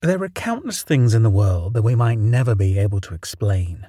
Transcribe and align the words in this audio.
There 0.00 0.22
are 0.22 0.28
countless 0.28 0.84
things 0.84 1.12
in 1.12 1.24
the 1.24 1.30
world 1.30 1.74
that 1.74 1.82
we 1.82 1.96
might 1.96 2.18
never 2.18 2.54
be 2.54 2.78
able 2.78 3.00
to 3.00 3.14
explain. 3.14 3.88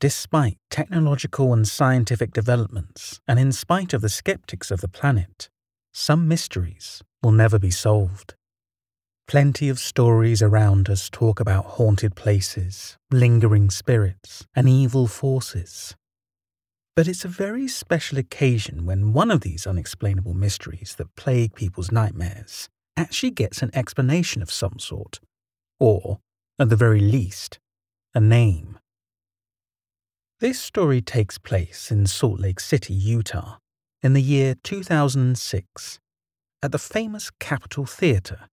Despite 0.00 0.56
technological 0.70 1.52
and 1.52 1.68
scientific 1.68 2.32
developments, 2.32 3.20
and 3.28 3.38
in 3.38 3.52
spite 3.52 3.92
of 3.92 4.00
the 4.00 4.08
skeptics 4.08 4.70
of 4.70 4.80
the 4.80 4.88
planet, 4.88 5.50
some 5.92 6.26
mysteries 6.26 7.02
will 7.22 7.30
never 7.30 7.58
be 7.58 7.70
solved. 7.70 8.36
Plenty 9.28 9.68
of 9.68 9.78
stories 9.78 10.40
around 10.40 10.88
us 10.88 11.10
talk 11.10 11.40
about 11.40 11.76
haunted 11.76 12.16
places, 12.16 12.96
lingering 13.10 13.68
spirits, 13.68 14.46
and 14.56 14.66
evil 14.66 15.06
forces. 15.06 15.94
But 16.96 17.06
it's 17.06 17.26
a 17.26 17.28
very 17.28 17.68
special 17.68 18.16
occasion 18.16 18.86
when 18.86 19.12
one 19.12 19.30
of 19.30 19.42
these 19.42 19.66
unexplainable 19.66 20.32
mysteries 20.32 20.94
that 20.96 21.14
plague 21.16 21.54
people's 21.54 21.92
nightmares 21.92 22.70
actually 22.96 23.30
gets 23.30 23.62
an 23.62 23.70
explanation 23.74 24.42
of 24.42 24.50
some 24.50 24.78
sort, 24.78 25.20
or, 25.80 26.20
at 26.58 26.68
the 26.68 26.76
very 26.76 27.00
least, 27.00 27.58
a 28.14 28.20
name. 28.20 28.78
This 30.40 30.60
story 30.60 31.00
takes 31.00 31.38
place 31.38 31.90
in 31.90 32.06
Salt 32.06 32.40
Lake 32.40 32.60
City, 32.60 32.94
Utah, 32.94 33.58
in 34.02 34.12
the 34.12 34.22
year 34.22 34.56
2006, 34.62 36.00
at 36.62 36.72
the 36.72 36.78
famous 36.78 37.30
Capitol 37.38 37.86
Theatre. 37.86 38.48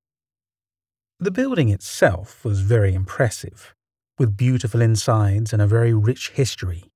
The 1.19 1.31
building 1.31 1.69
itself 1.69 2.45
was 2.45 2.61
very 2.61 2.93
impressive, 2.93 3.73
with 4.17 4.37
beautiful 4.37 4.81
insides 4.81 5.51
and 5.51 5.61
a 5.61 5.67
very 5.67 5.93
rich 5.93 6.29
history. 6.29 6.91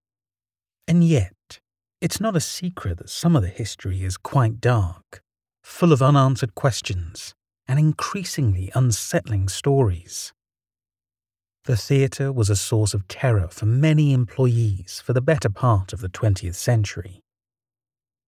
And 0.88 1.04
yet, 1.04 1.60
it's 2.00 2.20
not 2.20 2.36
a 2.36 2.42
secret 2.42 3.00
that 3.00 3.10
some 3.10 3.36
of 3.36 3.42
the 3.42 3.50
history 3.50 4.04
is 4.04 4.18
quite 4.18 4.62
dark 4.62 5.22
full 5.64 5.92
of 5.92 6.02
unanswered 6.02 6.56
questions 6.56 7.34
and 7.68 7.80
increasingly 7.80 8.72
unsettling 8.76 9.48
stories. 9.48 10.34
The 11.66 11.78
theatre 11.78 12.32
was 12.32 12.50
a 12.50 12.58
source 12.58 12.94
of 12.94 13.08
terror 13.08 13.48
for 13.48 13.66
many 13.66 14.12
employees 14.12 15.02
for 15.04 15.14
the 15.14 15.22
better 15.22 15.50
part 15.50 15.94
of 15.94 16.02
the 16.02 16.10
20th 16.10 16.56
century. 16.56 17.22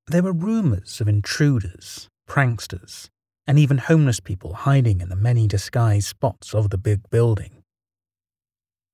There 0.07 0.23
were 0.23 0.31
rumours 0.31 1.01
of 1.01 1.09
intruders, 1.09 2.07
pranksters, 2.29 3.09
and 3.45 3.59
even 3.59 3.79
homeless 3.79 4.21
people 4.21 4.53
hiding 4.53 5.01
in 5.01 5.09
the 5.09 5.15
many 5.15 5.47
disguised 5.47 6.07
spots 6.07 6.55
of 6.55 6.69
the 6.69 6.77
big 6.77 7.09
building. 7.09 7.63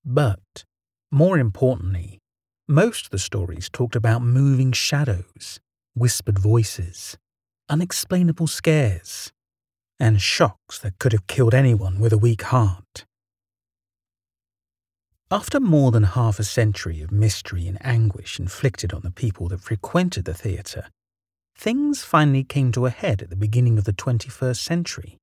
But, 0.03 0.65
more 1.11 1.37
importantly, 1.37 2.19
most 2.67 3.05
of 3.05 3.11
the 3.11 3.19
stories 3.19 3.69
talked 3.69 3.95
about 3.95 4.23
moving 4.23 4.71
shadows, 4.71 5.59
whispered 5.93 6.39
voices, 6.39 7.17
unexplainable 7.71 8.47
scares, 8.47 9.31
and 9.97 10.21
shocks 10.21 10.77
that 10.79 10.99
could 10.99 11.13
have 11.13 11.25
killed 11.27 11.53
anyone 11.53 12.01
with 12.01 12.11
a 12.11 12.17
weak 12.17 12.41
heart. 12.41 13.05
After 15.31 15.61
more 15.61 15.91
than 15.91 16.03
half 16.03 16.37
a 16.37 16.43
century 16.43 17.01
of 17.01 17.13
mystery 17.13 17.67
and 17.67 17.77
anguish 17.79 18.37
inflicted 18.37 18.93
on 18.93 19.03
the 19.03 19.11
people 19.11 19.47
that 19.47 19.61
frequented 19.61 20.25
the 20.25 20.33
theatre, 20.33 20.89
things 21.57 22.03
finally 22.03 22.43
came 22.43 22.73
to 22.73 22.87
a 22.87 22.89
head 22.89 23.21
at 23.21 23.29
the 23.29 23.37
beginning 23.37 23.77
of 23.77 23.85
the 23.85 23.93
21st 23.93 24.57
century, 24.57 25.17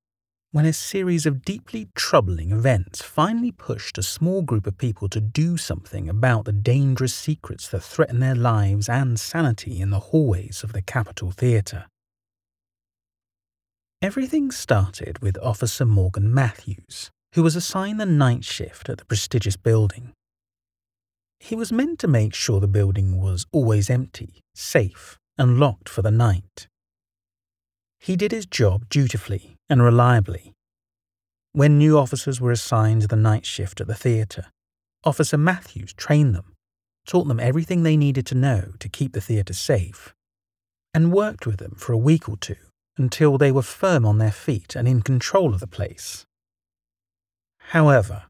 when 0.50 0.64
a 0.64 0.72
series 0.72 1.26
of 1.26 1.44
deeply 1.44 1.88
troubling 1.94 2.50
events 2.50 3.02
finally 3.02 3.52
pushed 3.52 3.98
a 3.98 4.02
small 4.02 4.40
group 4.40 4.66
of 4.66 4.78
people 4.78 5.10
to 5.10 5.20
do 5.20 5.58
something 5.58 6.08
about 6.08 6.46
the 6.46 6.52
dangerous 6.52 7.14
secrets 7.14 7.68
that 7.68 7.82
threaten 7.82 8.20
their 8.20 8.34
lives 8.34 8.88
and 8.88 9.20
sanity 9.20 9.82
in 9.82 9.90
the 9.90 10.00
hallways 10.00 10.64
of 10.64 10.72
the 10.72 10.80
Capitol 10.80 11.30
Theatre. 11.30 11.84
Everything 14.00 14.52
started 14.52 15.18
with 15.18 15.36
Officer 15.42 15.84
Morgan 15.84 16.32
Matthews, 16.32 17.10
who 17.34 17.42
was 17.42 17.56
assigned 17.56 17.98
the 17.98 18.06
night 18.06 18.44
shift 18.44 18.88
at 18.88 18.98
the 18.98 19.04
prestigious 19.04 19.56
building. 19.56 20.12
He 21.40 21.56
was 21.56 21.72
meant 21.72 21.98
to 21.98 22.06
make 22.06 22.32
sure 22.32 22.60
the 22.60 22.68
building 22.68 23.20
was 23.20 23.44
always 23.50 23.90
empty, 23.90 24.40
safe, 24.54 25.18
and 25.36 25.58
locked 25.58 25.88
for 25.88 26.02
the 26.02 26.12
night. 26.12 26.68
He 27.98 28.14
did 28.14 28.30
his 28.30 28.46
job 28.46 28.88
dutifully 28.88 29.56
and 29.68 29.82
reliably. 29.82 30.52
When 31.50 31.76
new 31.76 31.98
officers 31.98 32.40
were 32.40 32.52
assigned 32.52 33.02
the 33.02 33.16
night 33.16 33.44
shift 33.44 33.80
at 33.80 33.88
the 33.88 33.96
theatre, 33.96 34.46
Officer 35.02 35.36
Matthews 35.36 35.92
trained 35.92 36.36
them, 36.36 36.54
taught 37.04 37.26
them 37.26 37.40
everything 37.40 37.82
they 37.82 37.96
needed 37.96 38.26
to 38.26 38.36
know 38.36 38.74
to 38.78 38.88
keep 38.88 39.12
the 39.12 39.20
theatre 39.20 39.54
safe, 39.54 40.14
and 40.94 41.12
worked 41.12 41.46
with 41.46 41.56
them 41.56 41.74
for 41.76 41.92
a 41.92 41.98
week 41.98 42.28
or 42.28 42.36
two 42.36 42.67
until 42.98 43.38
they 43.38 43.52
were 43.52 43.62
firm 43.62 44.04
on 44.04 44.18
their 44.18 44.32
feet 44.32 44.76
and 44.76 44.86
in 44.88 45.02
control 45.02 45.54
of 45.54 45.60
the 45.60 45.66
place. 45.66 46.26
However, 47.70 48.24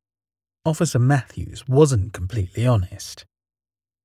Officer 0.65 0.99
Matthews 0.99 1.67
wasn't 1.67 2.13
completely 2.13 2.67
honest. 2.67 3.25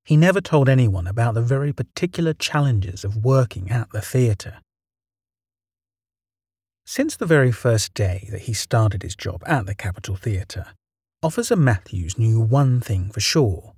He 0.05 0.17
never 0.17 0.41
told 0.41 0.69
anyone 0.69 1.07
about 1.07 1.33
the 1.33 1.41
very 1.41 1.73
particular 1.73 2.33
challenges 2.33 3.03
of 3.03 3.23
working 3.23 3.71
at 3.71 3.89
the 3.91 4.01
theatre. 4.01 4.59
Since 6.85 7.15
the 7.15 7.25
very 7.25 7.51
first 7.51 7.93
day 7.93 8.27
that 8.31 8.41
he 8.41 8.53
started 8.53 9.03
his 9.03 9.15
job 9.15 9.41
at 9.45 9.65
the 9.65 9.73
Capitol 9.75 10.15
Theatre, 10.17 10.67
Officer 11.21 11.55
Matthews 11.55 12.17
knew 12.17 12.41
one 12.41 12.81
thing 12.81 13.09
for 13.09 13.21
sure. 13.21 13.73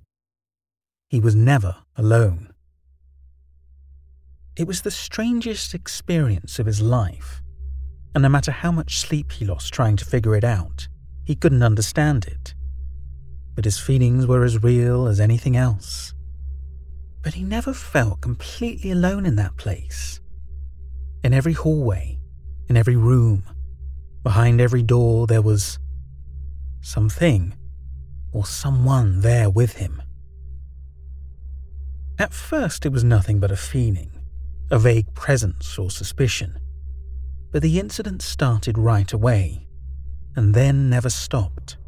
He 1.08 1.20
was 1.20 1.36
never 1.36 1.76
alone. 1.96 2.52
It 4.56 4.66
was 4.66 4.80
the 4.80 4.90
strangest 4.90 5.74
experience 5.74 6.58
of 6.58 6.64
his 6.64 6.80
life, 6.80 7.42
and 8.14 8.22
no 8.22 8.30
matter 8.30 8.50
how 8.50 8.72
much 8.72 8.98
sleep 8.98 9.32
he 9.32 9.44
lost 9.44 9.74
trying 9.74 9.96
to 9.96 10.04
figure 10.06 10.34
it 10.34 10.44
out, 10.44 10.88
he 11.26 11.34
couldn't 11.34 11.62
understand 11.62 12.24
it. 12.24 12.54
But 13.54 13.66
his 13.66 13.78
feelings 13.78 14.26
were 14.26 14.44
as 14.44 14.62
real 14.62 15.08
as 15.08 15.20
anything 15.20 15.58
else. 15.58 16.14
But 17.22 17.34
he 17.34 17.42
never 17.42 17.74
felt 17.74 18.22
completely 18.22 18.90
alone 18.90 19.26
in 19.26 19.36
that 19.36 19.58
place. 19.58 20.20
In 21.22 21.34
every 21.34 21.52
hallway, 21.52 22.18
in 22.66 22.78
every 22.78 22.96
room, 22.96 23.44
behind 24.22 24.58
every 24.58 24.82
door, 24.82 25.26
there 25.26 25.42
was 25.42 25.78
something 26.80 27.52
or 28.32 28.46
someone 28.46 29.20
there 29.20 29.50
with 29.50 29.76
him. 29.76 30.00
At 32.18 32.32
first, 32.32 32.86
it 32.86 32.92
was 32.92 33.04
nothing 33.04 33.38
but 33.38 33.50
a 33.50 33.56
feeling 33.56 34.15
a 34.70 34.78
vague 34.78 35.14
presence 35.14 35.78
or 35.78 35.90
suspicion. 35.90 36.58
But 37.52 37.62
the 37.62 37.78
incident 37.78 38.22
started 38.22 38.76
right 38.76 39.12
away, 39.12 39.68
and 40.34 40.54
then 40.54 40.90
never 40.90 41.08
stopped. 41.08 41.78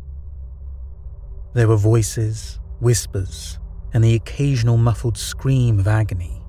There 1.54 1.68
were 1.68 1.76
voices, 1.76 2.60
whispers, 2.80 3.58
and 3.92 4.04
the 4.04 4.14
occasional 4.14 4.76
muffled 4.76 5.18
scream 5.18 5.80
of 5.80 5.88
agony. 5.88 6.42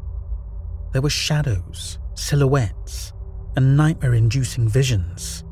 There 0.94 1.02
were 1.02 1.10
shadows, 1.10 1.98
silhouettes, 2.14 3.14
and 3.56 3.76
nightmare 3.76 4.14
inducing 4.14 4.70
visions. 4.70 5.44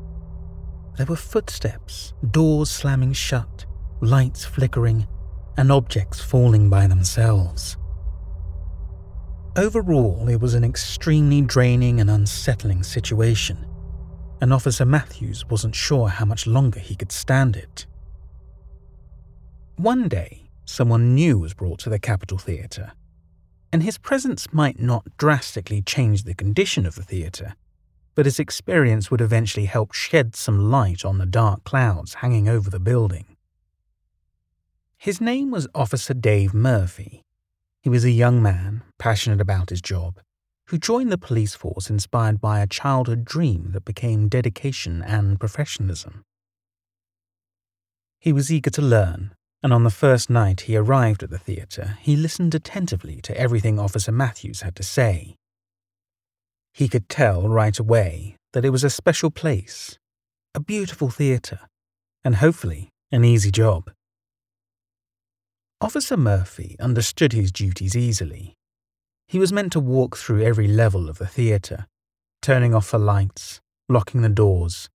There 0.96 1.06
were 1.06 1.16
footsteps, 1.16 2.12
doors 2.30 2.70
slamming 2.70 3.14
shut, 3.14 3.66
lights 4.00 4.44
flickering, 4.44 5.06
and 5.56 5.72
objects 5.72 6.20
falling 6.20 6.70
by 6.70 6.86
themselves. 6.86 7.76
Overall, 9.58 10.28
it 10.28 10.40
was 10.40 10.54
an 10.54 10.62
extremely 10.62 11.40
draining 11.40 12.00
and 12.00 12.08
unsettling 12.08 12.84
situation, 12.84 13.66
and 14.40 14.52
Officer 14.52 14.84
Matthews 14.84 15.44
wasn't 15.46 15.74
sure 15.74 16.06
how 16.06 16.24
much 16.24 16.46
longer 16.46 16.78
he 16.78 16.94
could 16.94 17.10
stand 17.10 17.56
it. 17.56 17.84
One 19.74 20.08
day, 20.08 20.48
someone 20.64 21.12
new 21.16 21.38
was 21.38 21.54
brought 21.54 21.80
to 21.80 21.90
the 21.90 21.98
Capitol 21.98 22.38
Theatre, 22.38 22.92
and 23.72 23.82
his 23.82 23.98
presence 23.98 24.46
might 24.52 24.78
not 24.78 25.04
drastically 25.16 25.82
change 25.82 26.22
the 26.22 26.34
condition 26.34 26.86
of 26.86 26.94
the 26.94 27.02
theatre, 27.02 27.56
but 28.14 28.26
his 28.26 28.38
experience 28.38 29.10
would 29.10 29.20
eventually 29.20 29.66
help 29.66 29.92
shed 29.92 30.36
some 30.36 30.70
light 30.70 31.04
on 31.04 31.18
the 31.18 31.26
dark 31.26 31.64
clouds 31.64 32.14
hanging 32.14 32.48
over 32.48 32.70
the 32.70 32.78
building. 32.78 33.24
His 34.96 35.20
name 35.20 35.50
was 35.50 35.66
Officer 35.74 36.14
Dave 36.14 36.54
Murphy, 36.54 37.24
he 37.82 37.88
was 37.88 38.04
a 38.04 38.10
young 38.10 38.42
man, 38.42 38.82
passionate 38.98 39.40
about 39.40 39.70
his 39.70 39.80
job, 39.80 40.20
who 40.68 40.78
joined 40.78 41.10
the 41.10 41.18
police 41.18 41.54
force 41.54 41.88
inspired 41.88 42.40
by 42.40 42.60
a 42.60 42.66
childhood 42.66 43.24
dream 43.24 43.70
that 43.72 43.84
became 43.84 44.28
dedication 44.28 45.02
and 45.02 45.40
professionalism. 45.40 46.24
He 48.20 48.32
was 48.32 48.52
eager 48.52 48.70
to 48.70 48.82
learn, 48.82 49.32
and 49.62 49.72
on 49.72 49.84
the 49.84 49.90
first 49.90 50.28
night 50.28 50.62
he 50.62 50.76
arrived 50.76 51.22
at 51.22 51.30
the 51.30 51.38
theatre, 51.38 51.96
he 52.00 52.16
listened 52.16 52.54
attentively 52.54 53.20
to 53.22 53.36
everything 53.38 53.78
Officer 53.78 54.12
Matthews 54.12 54.60
had 54.60 54.76
to 54.76 54.82
say. 54.82 55.36
He 56.74 56.88
could 56.88 57.08
tell 57.08 57.48
right 57.48 57.78
away 57.78 58.36
that 58.52 58.64
it 58.64 58.70
was 58.70 58.84
a 58.84 58.90
special 58.90 59.30
place, 59.30 59.98
a 60.54 60.60
beautiful 60.60 61.10
theatre, 61.10 61.60
and 62.24 62.36
hopefully 62.36 62.90
an 63.10 63.24
easy 63.24 63.50
job. 63.50 63.90
Officer 65.80 66.16
Murphy 66.16 66.74
understood 66.80 67.32
his 67.32 67.52
duties 67.52 67.96
easily. 67.96 68.56
He 69.28 69.38
was 69.38 69.52
meant 69.52 69.70
to 69.72 69.80
walk 69.80 70.16
through 70.16 70.42
every 70.42 70.66
level 70.66 71.08
of 71.08 71.18
the 71.18 71.26
theatre, 71.26 71.86
turning 72.42 72.74
off 72.74 72.90
the 72.90 72.98
lights, 72.98 73.60
locking 73.88 74.22
the 74.22 74.28
doors, 74.28 74.88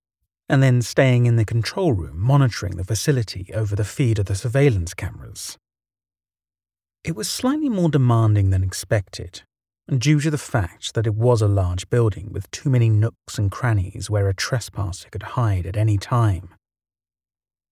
and 0.46 0.62
then 0.62 0.82
staying 0.82 1.24
in 1.24 1.36
the 1.36 1.46
control 1.46 1.94
room 1.94 2.18
monitoring 2.18 2.76
the 2.76 2.84
facility 2.84 3.48
over 3.54 3.74
the 3.74 3.84
feed 3.84 4.18
of 4.18 4.26
the 4.26 4.34
surveillance 4.34 4.92
cameras. 4.92 5.56
It 7.02 7.16
was 7.16 7.30
slightly 7.30 7.70
more 7.70 7.88
demanding 7.88 8.50
than 8.50 8.62
expected, 8.62 9.40
due 9.88 10.20
to 10.20 10.30
the 10.30 10.36
fact 10.36 10.92
that 10.92 11.06
it 11.06 11.14
was 11.14 11.40
a 11.40 11.48
large 11.48 11.88
building 11.88 12.28
with 12.30 12.50
too 12.50 12.68
many 12.68 12.90
nooks 12.90 13.38
and 13.38 13.50
crannies 13.50 14.10
where 14.10 14.28
a 14.28 14.34
trespasser 14.34 15.08
could 15.08 15.22
hide 15.22 15.64
at 15.64 15.78
any 15.78 15.96
time. 15.96 16.50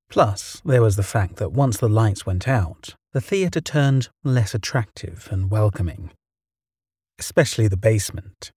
Plus, 0.08 0.62
there 0.64 0.82
was 0.82 0.96
the 0.96 1.02
fact 1.02 1.36
that 1.36 1.52
once 1.52 1.76
the 1.76 1.88
lights 1.88 2.24
went 2.24 2.48
out, 2.48 2.94
the 3.12 3.20
theatre 3.20 3.60
turned 3.60 4.08
less 4.24 4.54
attractive 4.54 5.28
and 5.30 5.50
welcoming. 5.50 6.10
Especially 7.18 7.68
the 7.68 7.76
basement, 7.76 8.50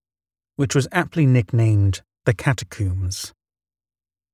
which 0.55 0.73
was 0.73 0.87
aptly 0.91 1.25
nicknamed 1.25 2.01
the 2.25 2.33
Catacombs. 2.33 3.33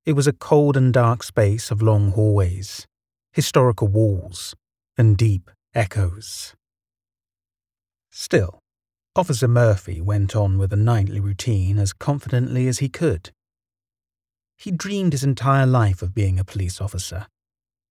It 0.06 0.12
was 0.12 0.26
a 0.26 0.32
cold 0.32 0.76
and 0.76 0.92
dark 0.92 1.22
space 1.22 1.70
of 1.70 1.82
long 1.82 2.12
hallways, 2.12 2.86
historical 3.32 3.88
walls, 3.88 4.54
and 4.96 5.16
deep 5.16 5.50
echoes. 5.74 6.54
Still, 8.10 8.60
Officer 9.16 9.48
Murphy 9.48 10.00
went 10.00 10.36
on 10.36 10.56
with 10.56 10.70
the 10.70 10.76
nightly 10.76 11.18
routine 11.18 11.78
as 11.78 11.92
confidently 11.92 12.68
as 12.68 12.78
he 12.78 12.88
could. 12.88 13.30
He 14.56 14.70
dreamed 14.70 15.12
his 15.12 15.24
entire 15.24 15.66
life 15.66 16.00
of 16.00 16.14
being 16.14 16.38
a 16.38 16.44
police 16.44 16.80
officer. 16.80 17.26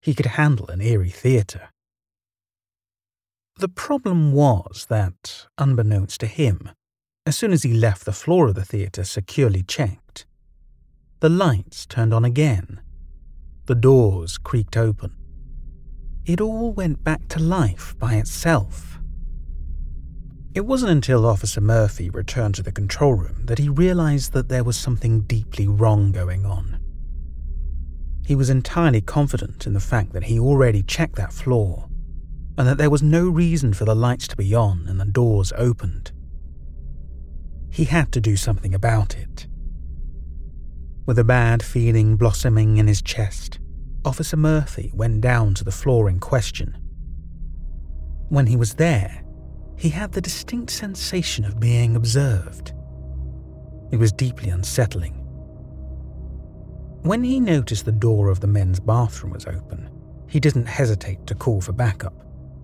He 0.02 0.14
could 0.14 0.26
handle 0.28 0.68
an 0.70 0.80
eerie 0.80 1.10
theatre. 1.10 1.70
The 3.62 3.70
problem 3.70 4.32
was 4.32 4.88
that, 4.90 5.46
unbeknownst 5.60 6.20
to 6.22 6.26
him, 6.26 6.72
as 7.28 7.38
soon 7.38 7.52
as 7.54 7.62
he 7.62 7.76
left 7.76 8.06
the 8.06 8.12
floor 8.12 8.48
of 8.48 8.56
the 8.56 8.66
theatre 8.66 9.04
securely 9.04 9.62
checked, 9.62 10.26
the 11.20 11.30
lights 11.30 11.86
turned 11.86 12.12
on 12.12 12.26
again. 12.26 12.82
The 13.68 13.76
doors 13.76 14.40
creaked 14.40 14.78
open. 14.78 15.16
It 16.26 16.42
all 16.42 16.74
went 16.74 17.04
back 17.04 17.28
to 17.28 17.40
life 17.40 17.94
by 18.00 18.16
itself. 18.16 18.98
It 20.56 20.66
wasn't 20.66 20.94
until 20.94 21.28
Officer 21.28 21.62
Murphy 21.62 22.10
returned 22.10 22.56
to 22.56 22.64
the 22.64 22.72
control 22.72 23.14
room 23.14 23.46
that 23.46 23.60
he 23.60 23.70
realized 23.70 24.34
that 24.34 24.50
there 24.50 24.64
was 24.64 24.76
something 24.76 25.22
deeply 25.22 25.68
wrong 25.68 26.12
going 26.12 26.48
on. 26.48 26.80
He 28.26 28.34
was 28.34 28.50
entirely 28.50 29.02
confident 29.02 29.68
in 29.68 29.74
the 29.74 29.80
fact 29.80 30.14
that 30.14 30.24
he 30.24 30.40
already 30.40 30.82
checked 30.82 31.18
that 31.18 31.32
floor, 31.32 31.91
and 32.62 32.70
that 32.70 32.78
there 32.78 32.92
was 32.92 33.02
no 33.02 33.28
reason 33.28 33.74
for 33.74 33.86
the 33.86 33.96
lights 33.96 34.28
to 34.28 34.36
be 34.36 34.54
on 34.54 34.86
and 34.88 35.00
the 35.00 35.06
doors 35.06 35.52
opened. 35.58 36.12
He 37.72 37.86
had 37.86 38.12
to 38.12 38.22
do 38.22 38.38
something 38.38 38.76
about 38.76 39.18
it. 39.18 39.48
With 41.08 41.18
a 41.18 41.24
bad 41.24 41.64
feeling 41.64 42.18
blossoming 42.18 42.78
in 42.78 42.86
his 42.86 43.02
chest, 43.02 43.58
Officer 44.06 44.38
Murphy 44.38 44.92
went 44.94 45.22
down 45.22 45.56
to 45.56 45.64
the 45.64 45.72
floor 45.72 46.08
in 46.08 46.20
question. 46.20 46.78
When 48.30 48.46
he 48.46 48.58
was 48.58 48.76
there, 48.76 49.24
he 49.76 49.90
had 49.90 50.12
the 50.12 50.22
distinct 50.22 50.72
sensation 50.72 51.46
of 51.46 51.60
being 51.60 51.96
observed. 51.96 52.74
It 53.92 53.98
was 53.98 54.12
deeply 54.12 54.52
unsettling. 54.52 55.14
When 57.02 57.24
he 57.24 57.40
noticed 57.40 57.86
the 57.86 57.92
door 57.92 58.30
of 58.30 58.40
the 58.40 58.46
men's 58.46 58.80
bathroom 58.80 59.34
was 59.34 59.48
open, 59.48 59.90
he 60.28 60.40
didn't 60.40 60.68
hesitate 60.68 61.26
to 61.26 61.34
call 61.34 61.60
for 61.60 61.74
backup, 61.74 62.14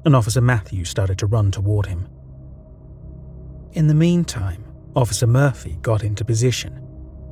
and 0.08 0.16
Officer 0.16 0.40
Matthews 0.40 0.88
started 0.88 1.20
to 1.20 1.26
run 1.26 1.52
toward 1.52 1.86
him. 1.86 2.08
In 3.74 3.88
the 3.88 3.94
meantime, 3.94 4.64
Officer 4.96 5.28
Murphy 5.28 5.78
got 5.82 6.02
into 6.02 6.24
position, 6.24 6.82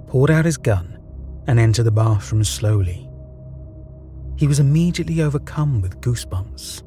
pulled 0.08 0.30
out 0.30 0.44
his 0.44 0.58
gun, 0.58 1.00
and 1.48 1.58
entered 1.58 1.86
the 1.86 1.92
bathroom 1.92 2.44
slowly. 2.44 3.10
He 4.36 4.46
was 4.46 4.60
immediately 4.60 5.22
overcome 5.22 5.82
with 5.82 6.02
goosebumps. 6.02 6.84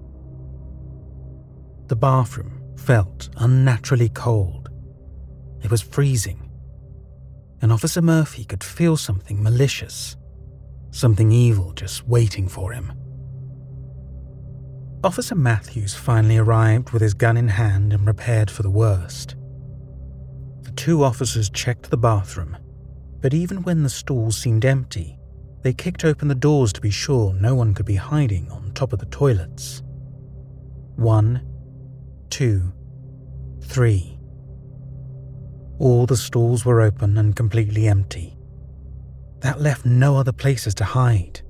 The 1.88 1.96
bathroom 1.96 2.60
felt 2.76 3.30
unnaturally 3.38 4.10
cold. 4.10 4.68
It 5.62 5.70
was 5.70 5.80
freezing. 5.80 6.50
And 7.62 7.72
Officer 7.72 8.02
Murphy 8.02 8.44
could 8.44 8.62
feel 8.62 8.98
something 8.98 9.42
malicious, 9.42 10.18
something 10.90 11.32
evil 11.32 11.72
just 11.72 12.06
waiting 12.06 12.46
for 12.46 12.72
him. 12.72 12.92
Officer 15.08 15.34
Matthews 15.34 15.94
finally 15.94 16.36
arrived 16.36 16.90
with 16.90 17.00
his 17.00 17.14
gun 17.14 17.38
in 17.38 17.48
hand 17.48 17.94
and 17.94 18.04
prepared 18.04 18.50
for 18.50 18.62
the 18.62 18.68
worst. 18.68 19.36
The 20.64 20.70
two 20.72 21.02
officers 21.02 21.48
checked 21.48 21.88
the 21.88 21.96
bathroom, 21.96 22.58
but 23.22 23.32
even 23.32 23.62
when 23.62 23.82
the 23.82 23.88
stalls 23.88 24.36
seemed 24.36 24.66
empty, 24.66 25.18
they 25.62 25.72
kicked 25.72 26.04
open 26.04 26.28
the 26.28 26.34
doors 26.34 26.74
to 26.74 26.82
be 26.82 26.90
sure 26.90 27.32
no 27.32 27.54
one 27.54 27.72
could 27.72 27.86
be 27.86 27.94
hiding 27.94 28.50
on 28.50 28.72
top 28.72 28.92
of 28.92 28.98
the 28.98 29.06
toilets. 29.06 29.82
One, 30.96 31.40
two, 32.28 32.70
three. 33.62 34.18
All 35.78 36.04
the 36.04 36.18
stalls 36.18 36.66
were 36.66 36.82
open 36.82 37.16
and 37.16 37.34
completely 37.34 37.88
empty. 37.88 38.36
That 39.38 39.58
left 39.58 39.86
no 39.86 40.18
other 40.18 40.32
places 40.32 40.74
to 40.74 40.84
hide. 40.84 41.40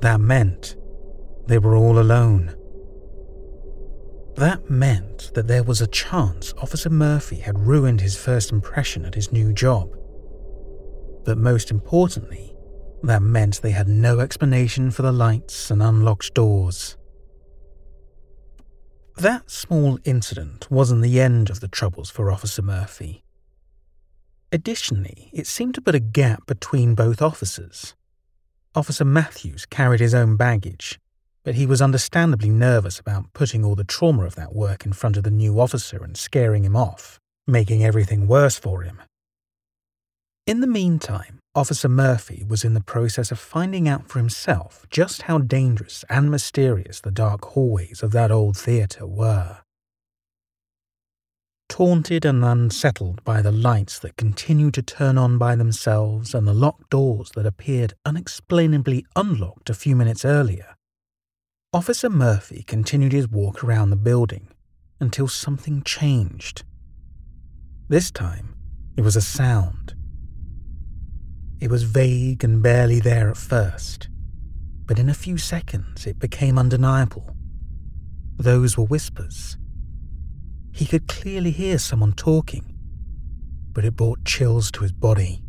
That 0.00 0.20
meant 0.20 0.74
they 1.46 1.58
were 1.58 1.76
all 1.76 1.98
alone. 1.98 2.54
That 4.36 4.68
meant 4.68 5.32
that 5.34 5.46
there 5.46 5.62
was 5.62 5.80
a 5.80 5.86
chance 5.86 6.52
Officer 6.58 6.90
Murphy 6.90 7.36
had 7.36 7.66
ruined 7.66 8.00
his 8.00 8.16
first 8.16 8.50
impression 8.50 9.04
at 9.04 9.14
his 9.14 9.30
new 9.30 9.52
job. 9.52 9.96
But 11.24 11.38
most 11.38 11.70
importantly, 11.70 12.54
that 13.04 13.22
meant 13.22 13.62
they 13.62 13.70
had 13.70 13.88
no 13.88 14.20
explanation 14.20 14.90
for 14.90 15.02
the 15.02 15.12
lights 15.12 15.70
and 15.70 15.82
unlocked 15.82 16.34
doors. 16.34 16.96
That 19.16 19.50
small 19.50 19.98
incident 20.04 20.68
wasn't 20.70 21.02
the 21.02 21.20
end 21.20 21.48
of 21.48 21.60
the 21.60 21.68
troubles 21.68 22.10
for 22.10 22.32
Officer 22.32 22.62
Murphy. 22.62 23.22
Additionally, 24.50 25.30
it 25.32 25.46
seemed 25.46 25.74
to 25.76 25.80
put 25.80 25.94
a 25.94 26.00
gap 26.00 26.46
between 26.46 26.94
both 26.94 27.22
officers. 27.22 27.94
Officer 28.74 29.04
Matthews 29.04 29.66
carried 29.66 30.00
his 30.00 30.14
own 30.14 30.36
baggage, 30.36 30.98
but 31.44 31.54
he 31.54 31.66
was 31.66 31.82
understandably 31.82 32.48
nervous 32.48 32.98
about 32.98 33.32
putting 33.34 33.64
all 33.64 33.74
the 33.74 33.84
trauma 33.84 34.24
of 34.24 34.34
that 34.34 34.54
work 34.54 34.86
in 34.86 34.92
front 34.92 35.16
of 35.16 35.24
the 35.24 35.30
new 35.30 35.60
officer 35.60 36.02
and 36.02 36.16
scaring 36.16 36.64
him 36.64 36.74
off, 36.74 37.20
making 37.46 37.84
everything 37.84 38.26
worse 38.26 38.58
for 38.58 38.82
him. 38.82 39.02
In 40.46 40.60
the 40.60 40.66
meantime, 40.66 41.38
Officer 41.54 41.88
Murphy 41.88 42.44
was 42.46 42.64
in 42.64 42.74
the 42.74 42.82
process 42.82 43.30
of 43.30 43.38
finding 43.38 43.88
out 43.88 44.08
for 44.08 44.18
himself 44.18 44.84
just 44.90 45.22
how 45.22 45.38
dangerous 45.38 46.04
and 46.10 46.30
mysterious 46.30 47.00
the 47.00 47.10
dark 47.10 47.44
hallways 47.44 48.02
of 48.02 48.12
that 48.12 48.30
old 48.30 48.56
theatre 48.56 49.06
were. 49.06 49.58
Taunted 51.68 52.24
and 52.24 52.44
unsettled 52.44 53.24
by 53.24 53.40
the 53.40 53.52
lights 53.52 53.98
that 54.00 54.16
continued 54.16 54.74
to 54.74 54.82
turn 54.82 55.16
on 55.16 55.38
by 55.38 55.56
themselves 55.56 56.34
and 56.34 56.46
the 56.46 56.54
locked 56.54 56.90
doors 56.90 57.30
that 57.34 57.46
appeared 57.46 57.94
unexplainably 58.04 59.06
unlocked 59.16 59.70
a 59.70 59.74
few 59.74 59.96
minutes 59.96 60.24
earlier, 60.24 60.76
Officer 61.74 62.08
Murphy 62.08 62.62
continued 62.62 63.12
his 63.12 63.28
walk 63.28 63.62
around 63.62 63.90
the 63.90 63.96
building 63.96 64.48
until 65.00 65.28
something 65.28 65.82
changed. 65.82 66.62
This 67.88 68.10
time, 68.10 68.54
it 68.96 69.02
was 69.02 69.16
a 69.16 69.20
sound 69.20 69.94
it 71.64 71.70
was 71.70 71.84
vague 71.84 72.44
and 72.44 72.62
barely 72.62 73.00
there 73.00 73.30
at 73.30 73.38
first, 73.38 74.08
but 74.84 74.98
in 74.98 75.08
a 75.08 75.14
few 75.14 75.38
seconds 75.38 76.06
it 76.06 76.18
became 76.18 76.58
undeniable. 76.58 77.34
Those 78.36 78.76
were 78.76 78.84
whispers. 78.84 79.56
He 80.74 80.84
could 80.84 81.08
clearly 81.08 81.52
hear 81.52 81.78
someone 81.78 82.12
talking, 82.12 82.76
but 83.72 83.86
it 83.86 83.96
brought 83.96 84.26
chills 84.26 84.70
to 84.72 84.82
his 84.82 84.92
body. 84.92 85.42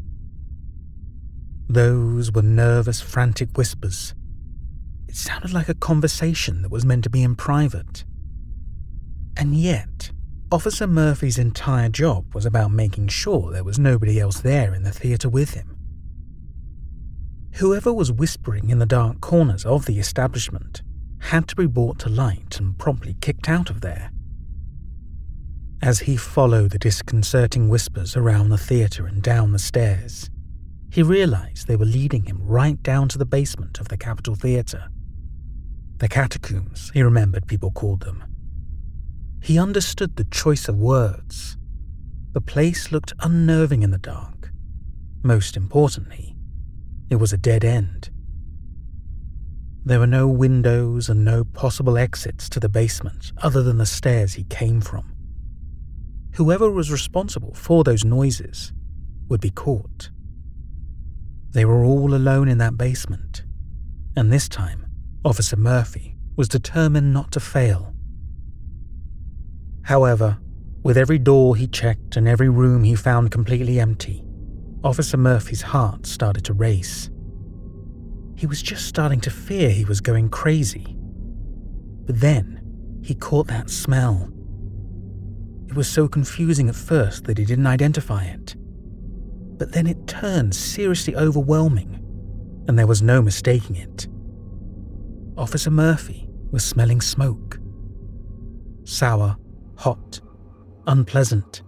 Those 1.67 2.32
were 2.32 2.41
nervous, 2.41 3.01
frantic 3.01 3.58
whispers. 3.58 4.13
It 5.16 5.20
sounded 5.20 5.54
like 5.54 5.70
a 5.70 5.74
conversation 5.74 6.62
that 6.62 6.72
was 6.72 6.86
meant 6.86 7.06
to 7.06 7.10
be 7.10 7.24
in 7.24 7.38
private. 7.38 8.04
And 9.38 9.56
yet, 9.56 10.12
Officer 10.52 10.88
Murphy's 10.88 11.38
entire 11.38 11.88
job 11.88 12.36
was 12.36 12.46
about 12.46 12.74
making 12.74 13.08
sure 13.08 13.50
there 13.50 13.64
was 13.64 13.80
nobody 13.80 14.20
else 14.20 14.42
there 14.42 14.76
in 14.76 14.84
the 14.84 14.92
theatre 14.92 15.30
with 15.30 15.54
him. 15.54 15.78
Whoever 17.54 17.94
was 17.94 18.12
whispering 18.12 18.70
in 18.70 18.80
the 18.80 18.86
dark 18.86 19.22
corners 19.22 19.64
of 19.64 19.86
the 19.86 20.00
establishment 20.00 20.82
had 21.20 21.48
to 21.48 21.56
be 21.56 21.66
brought 21.66 21.98
to 22.00 22.10
light 22.10 22.60
and 22.60 22.78
promptly 22.78 23.16
kicked 23.22 23.48
out 23.48 23.70
of 23.70 23.80
there. 23.80 24.12
As 25.82 26.00
he 26.00 26.18
followed 26.18 26.72
the 26.72 26.78
disconcerting 26.78 27.70
whispers 27.70 28.18
around 28.18 28.50
the 28.50 28.58
theatre 28.58 29.08
and 29.08 29.24
down 29.24 29.54
the 29.54 29.60
stairs, 29.60 30.30
he 30.92 31.02
realized 31.02 31.68
they 31.70 31.78
were 31.78 31.86
leading 31.86 32.26
him 32.26 32.46
right 32.46 32.84
down 32.84 33.08
to 33.08 33.18
the 33.18 33.26
basement 33.26 33.80
of 33.80 33.88
the 33.88 33.98
Capitol 33.98 34.36
Theatre. 34.36 34.90
The 35.98 36.08
catacombs, 36.10 36.92
he 36.94 37.02
remembered 37.02 37.48
people 37.48 37.72
called 37.72 38.02
them. 38.02 38.24
He 39.42 39.58
understood 39.58 40.16
the 40.16 40.25
choice 40.25 40.68
of 40.68 40.75
words. 40.75 41.58
The 42.34 42.42
place 42.42 42.92
looked 42.92 43.14
unnerving 43.20 43.82
in 43.82 43.92
the 43.92 43.98
dark. 43.98 44.52
Most 45.24 45.56
importantly, 45.56 46.36
it 47.10 47.16
was 47.16 47.32
a 47.32 47.38
dead 47.38 47.64
end. 47.64 48.10
There 49.86 50.00
were 50.00 50.08
no 50.08 50.28
windows 50.28 51.10
and 51.10 51.24
no 51.24 51.44
possible 51.44 51.98
exits 51.98 52.50
to 52.50 52.60
the 52.60 52.68
basement 52.68 53.32
other 53.38 53.62
than 53.62 53.78
the 53.78 53.86
stairs 53.86 54.34
he 54.34 54.44
came 54.44 54.82
from. 54.82 55.16
Whoever 56.36 56.70
was 56.70 56.92
responsible 56.92 57.54
for 57.54 57.84
those 57.84 58.04
noises 58.04 58.74
would 59.30 59.40
be 59.40 59.52
caught. 59.52 60.10
They 61.52 61.64
were 61.66 61.86
all 61.86 62.14
alone 62.14 62.50
in 62.50 62.58
that 62.58 62.78
basement, 62.78 63.44
and 64.18 64.34
this 64.34 64.50
time, 64.50 64.85
Officer 65.25 65.55
Murphy 65.55 66.15
was 66.36 66.48
determined 66.48 67.12
not 67.12 67.32
to 67.32 67.39
fail. 67.39 67.96
However, 69.82 70.38
with 70.84 70.98
every 70.98 71.17
door 71.17 71.55
he 71.55 71.65
checked 71.65 72.15
and 72.15 72.27
every 72.27 72.48
room 72.48 72.84
he 72.84 72.94
found 72.94 73.32
completely 73.32 73.79
empty, 73.79 74.24
Officer 74.84 75.17
Murphy's 75.17 75.63
heart 75.63 76.05
started 76.05 76.46
to 76.46 76.53
race. 76.53 77.10
He 78.36 78.46
was 78.46 78.62
just 78.62 78.86
starting 78.86 79.20
to 79.22 79.32
fear 79.32 79.72
he 79.72 79.84
was 79.84 80.00
going 80.00 80.29
crazy. 80.29 80.96
But 82.05 82.22
then 82.22 83.00
he 83.01 83.15
caught 83.15 83.48
that 83.48 83.72
smell. 83.72 84.29
It 85.67 85.75
was 85.75 85.88
so 85.88 86.08
confusing 86.08 86.70
at 86.70 86.75
first 86.75 87.24
that 87.24 87.39
he 87.39 87.46
didn't 87.46 87.65
identify 87.65 88.25
it. 88.25 88.55
But 89.58 89.72
then 89.72 89.88
it 89.88 90.05
turned 90.05 90.53
seriously 90.53 91.15
overwhelming, 91.15 92.00
and 92.67 92.77
there 92.77 92.86
was 92.86 93.01
no 93.01 93.24
mistaking 93.24 93.75
it. 93.75 94.08
Officer 95.38 95.72
Murphy 95.72 96.27
was 96.51 96.63
smelling 96.63 97.01
smoke. 97.01 97.60
Sour, 98.84 99.38
hot, 99.77 100.22
unpleasant, 100.88 101.62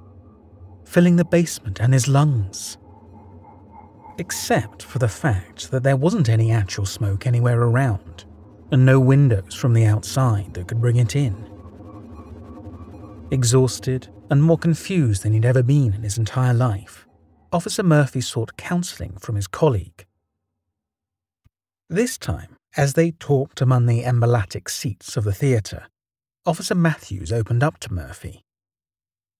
filling 0.86 1.15
the 1.15 1.25
basement 1.25 1.79
and 1.79 1.93
his 1.93 2.07
lungs 2.07 2.77
except 4.17 4.83
for 4.83 5.00
the 5.00 5.07
fact 5.07 5.71
that 5.71 5.83
there 5.83 5.97
wasn't 5.97 6.29
any 6.29 6.51
actual 6.51 6.86
smoke 6.86 7.27
anywhere 7.27 7.62
around, 7.62 8.25
and 8.71 8.86
no 8.86 9.00
windows 9.00 9.53
from 9.53 9.74
the 9.74 9.86
outside 9.86 10.53
that 10.53 10.67
could 10.67 10.81
bring 10.81 10.97
it 10.97 11.15
in. 11.15 11.36
Exhausted 13.31 14.07
and 14.29 14.43
more 14.43 14.57
confused 14.57 15.24
than 15.24 15.33
he'd 15.33 15.45
ever 15.45 15.63
been 15.63 15.93
in 15.93 16.03
his 16.03 16.17
entire 16.17 16.53
life, 16.53 17.07
Officer 17.51 17.83
Murphy 17.83 18.21
sought 18.21 18.57
counselling 18.57 19.17
from 19.17 19.36
his 19.36 19.47
colleague. 19.47 20.05
This 21.89 22.17
time, 22.17 22.57
as 22.77 22.93
they 22.93 23.12
talked 23.12 23.60
among 23.60 23.86
the 23.86 24.05
emblematic 24.05 24.69
seats 24.69 25.17
of 25.17 25.24
the 25.24 25.34
theatre, 25.34 25.88
Officer 26.46 26.75
Matthews 26.75 27.34
opened 27.34 27.63
up 27.63 27.79
to 27.79 27.91
Murphy. 27.91 28.43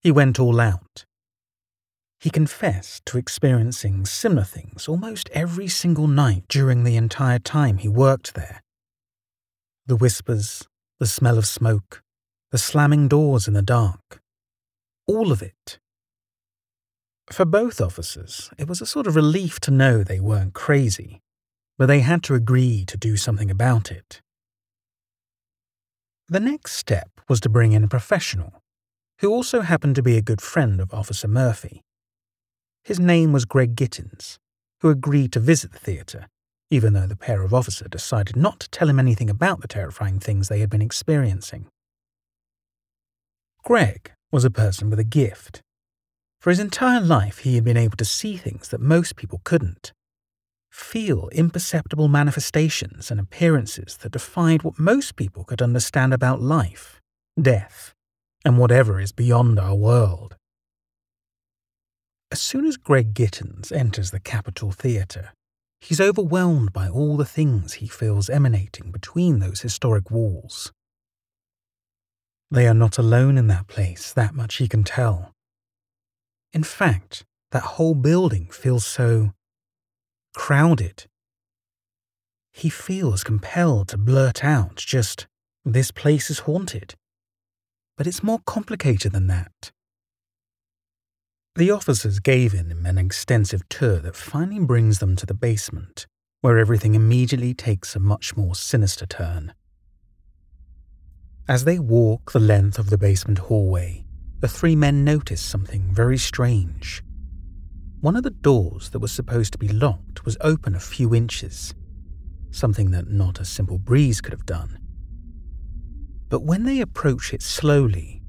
He 0.02 0.12
went 0.12 0.40
all 0.40 0.60
out, 0.60 1.06
he 2.20 2.30
confessed 2.30 3.06
to 3.06 3.18
experiencing 3.18 4.06
similar 4.06 4.44
things 4.44 4.88
almost 4.88 5.30
every 5.34 5.68
single 5.68 6.08
night 6.08 6.44
during 6.48 6.84
the 6.84 6.98
entire 6.98 7.40
time 7.40 7.78
he 7.78 7.88
worked 7.88 8.34
there. 8.34 8.64
The 9.86 9.96
whispers, 9.96 10.68
the 11.00 11.06
smell 11.06 11.38
of 11.38 11.46
smoke, 11.46 12.02
the 12.52 12.58
slamming 12.58 13.08
doors 13.08 13.48
in 13.48 13.54
the 13.54 13.62
dark. 13.62 14.22
All 15.06 15.32
of 15.32 15.42
it. 15.42 15.78
For 17.32 17.46
both 17.46 17.80
officers, 17.80 18.50
it 18.58 18.68
was 18.68 18.82
a 18.82 18.86
sort 18.86 19.06
of 19.06 19.16
relief 19.16 19.60
to 19.62 19.72
know 19.72 20.04
they 20.04 20.20
weren't 20.20 20.54
crazy, 20.54 21.22
but 21.78 21.86
they 21.86 22.00
had 22.00 22.24
to 22.24 22.34
agree 22.34 22.84
to 22.86 22.98
do 22.98 23.18
something 23.18 23.52
about 23.52 23.92
it. 23.92 24.22
The 26.28 26.40
next 26.40 26.74
step 26.74 27.10
was 27.30 27.40
to 27.42 27.50
bring 27.50 27.72
in 27.72 27.84
a 27.84 27.88
professional, 27.88 28.62
who 29.20 29.32
also 29.32 29.62
happened 29.62 29.96
to 29.96 30.04
be 30.04 30.18
a 30.18 30.22
good 30.22 30.42
friend 30.42 30.82
of 30.82 30.94
Officer 30.94 31.28
Murphy. 31.28 31.82
His 32.84 33.00
name 33.00 33.32
was 33.32 33.46
Greg 33.46 33.76
Gittins, 33.76 34.38
who 34.82 34.90
agreed 34.90 35.32
to 35.34 35.40
visit 35.40 35.72
the 35.72 35.80
theatre, 35.80 36.28
even 36.70 36.94
though 36.94 37.08
the 37.08 37.16
pair 37.16 37.44
of 37.44 37.54
officers 37.54 37.88
decided 37.90 38.36
not 38.36 38.60
to 38.60 38.70
tell 38.70 38.90
him 38.90 39.00
anything 39.00 39.30
about 39.30 39.62
the 39.62 39.68
terrifying 39.68 40.20
things 40.20 40.48
they 40.48 40.60
had 40.60 40.70
been 40.70 40.82
experiencing. 40.82 41.68
Greg 43.64 44.12
was 44.32 44.46
a 44.46 44.52
person 44.52 44.90
with 44.90 45.00
a 45.00 45.04
gift. 45.04 45.62
For 46.40 46.50
his 46.50 46.60
entire 46.60 47.02
life, 47.02 47.40
he 47.40 47.56
had 47.56 47.64
been 47.64 47.78
able 47.78 47.98
to 47.98 48.06
see 48.06 48.38
things 48.38 48.70
that 48.70 48.82
most 48.82 49.16
people 49.16 49.42
couldn't, 49.44 49.92
feel 50.78 51.28
imperceptible 51.30 52.08
manifestations 52.08 53.10
and 53.10 53.20
appearances 53.20 53.98
that 53.98 54.12
defied 54.12 54.62
what 54.62 54.78
most 54.78 55.16
people 55.16 55.44
could 55.44 55.62
understand 55.62 56.14
about 56.14 56.40
life, 56.40 57.02
death, 57.42 57.94
and 58.46 58.58
whatever 58.58 59.00
is 59.00 59.12
beyond 59.12 59.60
our 59.60 59.76
world. 59.76 60.36
As 62.32 62.42
soon 62.42 62.66
as 62.66 62.78
Greg 62.78 63.14
Gittins 63.14 63.72
enters 63.72 64.12
the 64.12 64.20
Capitol 64.20 64.72
Theatre, 64.72 65.34
he's 65.82 66.00
overwhelmed 66.00 66.74
by 66.74 66.88
all 66.88 67.18
the 67.18 67.26
things 67.26 67.74
he 67.74 67.88
feels 67.88 68.30
emanating 68.30 68.92
between 68.92 69.40
those 69.40 69.62
historic 69.62 70.12
walls. 70.12 70.72
They 72.52 72.68
are 72.68 72.76
not 72.76 72.98
alone 72.98 73.38
in 73.38 73.48
that 73.48 73.68
place, 73.68 74.14
that 74.14 74.36
much 74.36 74.58
he 74.58 74.68
can 74.68 74.84
tell. 74.84 75.32
In 76.54 76.64
fact, 76.64 77.26
that 77.52 77.64
whole 77.64 77.96
building 77.96 78.48
feels 78.52 78.86
so 78.86 79.32
crowded. 80.38 81.08
He 82.52 82.70
feels 82.70 83.24
compelled 83.24 83.88
to 83.90 83.98
blurt 83.98 84.44
out 84.44 84.76
just, 84.76 85.26
this 85.66 85.90
place 85.90 86.30
is 86.30 86.46
haunted. 86.46 86.94
But 87.98 88.06
it's 88.06 88.22
more 88.22 88.40
complicated 88.46 89.14
than 89.14 89.26
that. 89.28 89.72
The 91.56 91.72
officers 91.72 92.20
gave 92.20 92.52
him 92.52 92.86
an 92.86 93.00
extensive 93.00 93.68
tour 93.68 93.98
that 93.98 94.16
finally 94.16 94.64
brings 94.64 95.00
them 95.00 95.16
to 95.16 95.26
the 95.26 95.34
basement, 95.34 96.06
where 96.42 96.60
everything 96.60 96.94
immediately 96.94 97.56
takes 97.56 97.96
a 97.96 98.00
much 98.00 98.38
more 98.38 98.54
sinister 98.54 99.08
turn. 99.08 99.56
As 101.48 101.64
they 101.64 101.80
walk 101.80 102.32
the 102.32 102.40
length 102.40 102.78
of 102.78 102.92
the 102.92 102.98
basement 103.00 103.40
hallway, 103.40 104.06
the 104.40 104.48
three 104.48 104.76
men 104.76 105.04
notice 105.04 105.42
something 105.42 105.92
very 105.92 106.20
strange. 106.20 107.02
One 108.00 108.16
of 108.16 108.22
the 108.22 108.30
doors 108.30 108.92
that 108.92 109.00
was 109.00 109.12
supposed 109.12 109.54
to 109.54 109.58
be 109.58 109.70
locked 109.70 110.24
was 110.24 110.38
open 110.42 110.76
a 110.76 110.80
few 110.80 111.16
inches, 111.16 111.74
something 112.52 112.92
that 112.92 113.08
not 113.08 113.40
a 113.40 113.46
simple 113.46 113.80
breeze 113.80 114.22
could 114.22 114.34
have 114.34 114.46
done. 114.46 114.78
But 116.30 116.44
when 116.44 116.64
they 116.64 116.80
approach 116.80 117.34
it 117.34 117.42
slowly, 117.42 118.22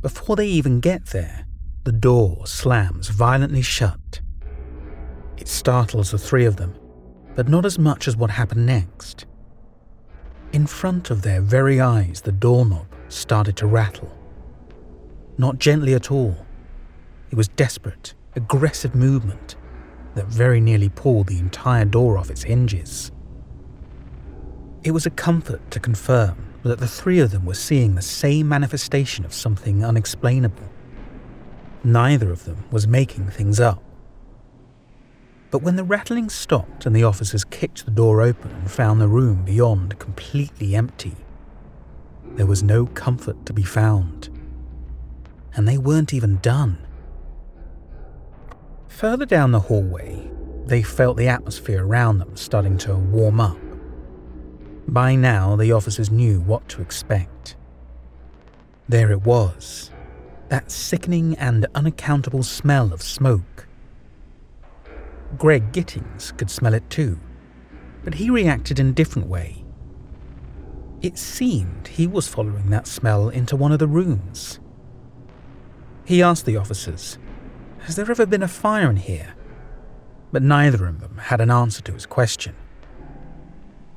before 0.00 0.36
they 0.36 0.46
even 0.46 0.78
get 0.78 1.06
there, 1.06 1.46
the 1.82 1.92
door 1.92 2.46
slams 2.46 3.08
violently 3.08 3.62
shut. 3.62 4.20
It 5.38 5.48
startles 5.48 6.12
the 6.12 6.18
three 6.18 6.44
of 6.44 6.54
them, 6.54 6.76
but 7.34 7.48
not 7.48 7.64
as 7.64 7.80
much 7.80 8.06
as 8.06 8.16
what 8.16 8.30
happened 8.30 8.64
next. 8.64 9.26
In 10.52 10.68
front 10.68 11.10
of 11.10 11.22
their 11.22 11.40
very 11.40 11.80
eyes, 11.80 12.20
the 12.20 12.32
doorknob 12.32 12.86
started 13.08 13.56
to 13.56 13.66
rattle. 13.66 14.16
Not 15.36 15.58
gently 15.58 15.94
at 15.94 16.12
all. 16.12 16.46
It 17.30 17.36
was 17.36 17.48
desperate, 17.48 18.14
aggressive 18.36 18.94
movement 18.94 19.56
that 20.14 20.26
very 20.26 20.60
nearly 20.60 20.88
pulled 20.88 21.28
the 21.28 21.38
entire 21.38 21.84
door 21.84 22.18
off 22.18 22.30
its 22.30 22.42
hinges. 22.42 23.10
It 24.82 24.92
was 24.92 25.06
a 25.06 25.10
comfort 25.10 25.70
to 25.70 25.80
confirm 25.80 26.54
that 26.62 26.78
the 26.78 26.88
three 26.88 27.18
of 27.20 27.30
them 27.30 27.44
were 27.44 27.54
seeing 27.54 27.94
the 27.94 28.02
same 28.02 28.48
manifestation 28.48 29.24
of 29.24 29.32
something 29.32 29.84
unexplainable. 29.84 30.68
Neither 31.82 32.30
of 32.30 32.44
them 32.44 32.64
was 32.70 32.86
making 32.86 33.30
things 33.30 33.58
up. 33.60 33.82
But 35.50 35.62
when 35.62 35.76
the 35.76 35.84
rattling 35.84 36.28
stopped 36.28 36.86
and 36.86 36.94
the 36.94 37.02
officers 37.02 37.44
kicked 37.44 37.84
the 37.84 37.90
door 37.90 38.22
open 38.22 38.50
and 38.52 38.70
found 38.70 39.00
the 39.00 39.08
room 39.08 39.44
beyond 39.44 39.98
completely 39.98 40.76
empty, 40.76 41.16
there 42.36 42.46
was 42.46 42.62
no 42.62 42.86
comfort 42.86 43.44
to 43.46 43.52
be 43.52 43.64
found. 43.64 44.28
And 45.54 45.66
they 45.66 45.78
weren't 45.78 46.14
even 46.14 46.36
done. 46.36 46.86
Further 48.90 49.24
down 49.24 49.52
the 49.52 49.60
hallway, 49.60 50.30
they 50.66 50.82
felt 50.82 51.16
the 51.16 51.28
atmosphere 51.28 51.86
around 51.86 52.18
them 52.18 52.36
starting 52.36 52.76
to 52.78 52.94
warm 52.94 53.40
up. 53.40 53.56
By 54.86 55.14
now, 55.14 55.56
the 55.56 55.72
officers 55.72 56.10
knew 56.10 56.40
what 56.40 56.68
to 56.70 56.82
expect. 56.82 57.56
There 58.88 59.10
it 59.10 59.22
was, 59.22 59.90
that 60.48 60.70
sickening 60.70 61.34
and 61.36 61.66
unaccountable 61.74 62.42
smell 62.42 62.92
of 62.92 63.00
smoke. 63.00 63.66
Greg 65.38 65.72
Gittins 65.72 66.36
could 66.36 66.50
smell 66.50 66.74
it 66.74 66.90
too, 66.90 67.18
but 68.04 68.14
he 68.14 68.28
reacted 68.28 68.78
in 68.80 68.88
a 68.88 68.92
different 68.92 69.28
way. 69.28 69.64
It 71.00 71.16
seemed 71.16 71.88
he 71.88 72.06
was 72.06 72.28
following 72.28 72.68
that 72.70 72.86
smell 72.86 73.30
into 73.30 73.56
one 73.56 73.72
of 73.72 73.78
the 73.78 73.88
rooms. 73.88 74.60
He 76.04 76.22
asked 76.22 76.44
the 76.44 76.58
officers, 76.58 77.18
Has 77.82 77.96
there 77.96 78.10
ever 78.10 78.26
been 78.26 78.42
a 78.42 78.48
fire 78.48 78.90
in 78.90 78.96
here? 78.96 79.34
But 80.32 80.42
neither 80.42 80.86
of 80.86 81.00
them 81.00 81.18
had 81.18 81.40
an 81.40 81.50
answer 81.50 81.82
to 81.82 81.92
his 81.92 82.06
question. 82.06 82.54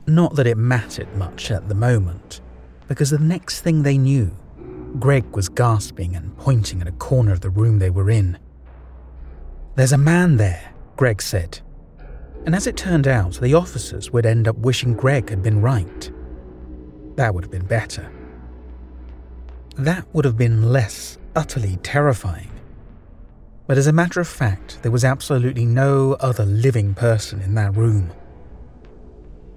Not 0.07 0.35
that 0.35 0.47
it 0.47 0.57
mattered 0.57 1.15
much 1.15 1.51
at 1.51 1.69
the 1.69 1.75
moment, 1.75 2.41
because 2.87 3.09
the 3.09 3.19
next 3.19 3.61
thing 3.61 3.83
they 3.83 3.97
knew, 3.97 4.35
Greg 4.99 5.25
was 5.35 5.49
gasping 5.49 6.15
and 6.15 6.37
pointing 6.37 6.81
at 6.81 6.87
a 6.87 6.93
corner 6.93 7.31
of 7.31 7.41
the 7.41 7.49
room 7.49 7.79
they 7.79 7.89
were 7.89 8.09
in. 8.09 8.37
There's 9.75 9.93
a 9.93 9.97
man 9.97 10.37
there, 10.37 10.73
Greg 10.97 11.21
said. 11.21 11.59
And 12.45 12.53
as 12.53 12.67
it 12.67 12.77
turned 12.77 13.07
out, 13.07 13.39
the 13.39 13.53
officers 13.53 14.11
would 14.11 14.25
end 14.25 14.47
up 14.47 14.57
wishing 14.57 14.93
Greg 14.93 15.29
had 15.29 15.41
been 15.41 15.61
right. 15.61 16.11
That 17.15 17.33
would 17.33 17.43
have 17.43 17.51
been 17.51 17.65
better. 17.65 18.11
That 19.75 20.05
would 20.13 20.25
have 20.25 20.37
been 20.37 20.71
less 20.71 21.17
utterly 21.35 21.77
terrifying. 21.77 22.52
But 23.65 23.77
as 23.77 23.87
a 23.87 23.93
matter 23.93 24.19
of 24.19 24.27
fact, 24.27 24.79
there 24.81 24.91
was 24.91 25.05
absolutely 25.05 25.65
no 25.65 26.13
other 26.19 26.45
living 26.45 26.93
person 26.93 27.41
in 27.41 27.55
that 27.55 27.75
room. 27.75 28.11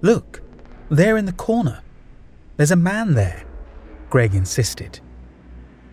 Look, 0.01 0.41
there 0.89 1.17
in 1.17 1.25
the 1.25 1.33
corner. 1.33 1.81
There's 2.55 2.71
a 2.71 2.75
man 2.75 3.13
there, 3.15 3.43
Greg 4.09 4.33
insisted. 4.33 4.99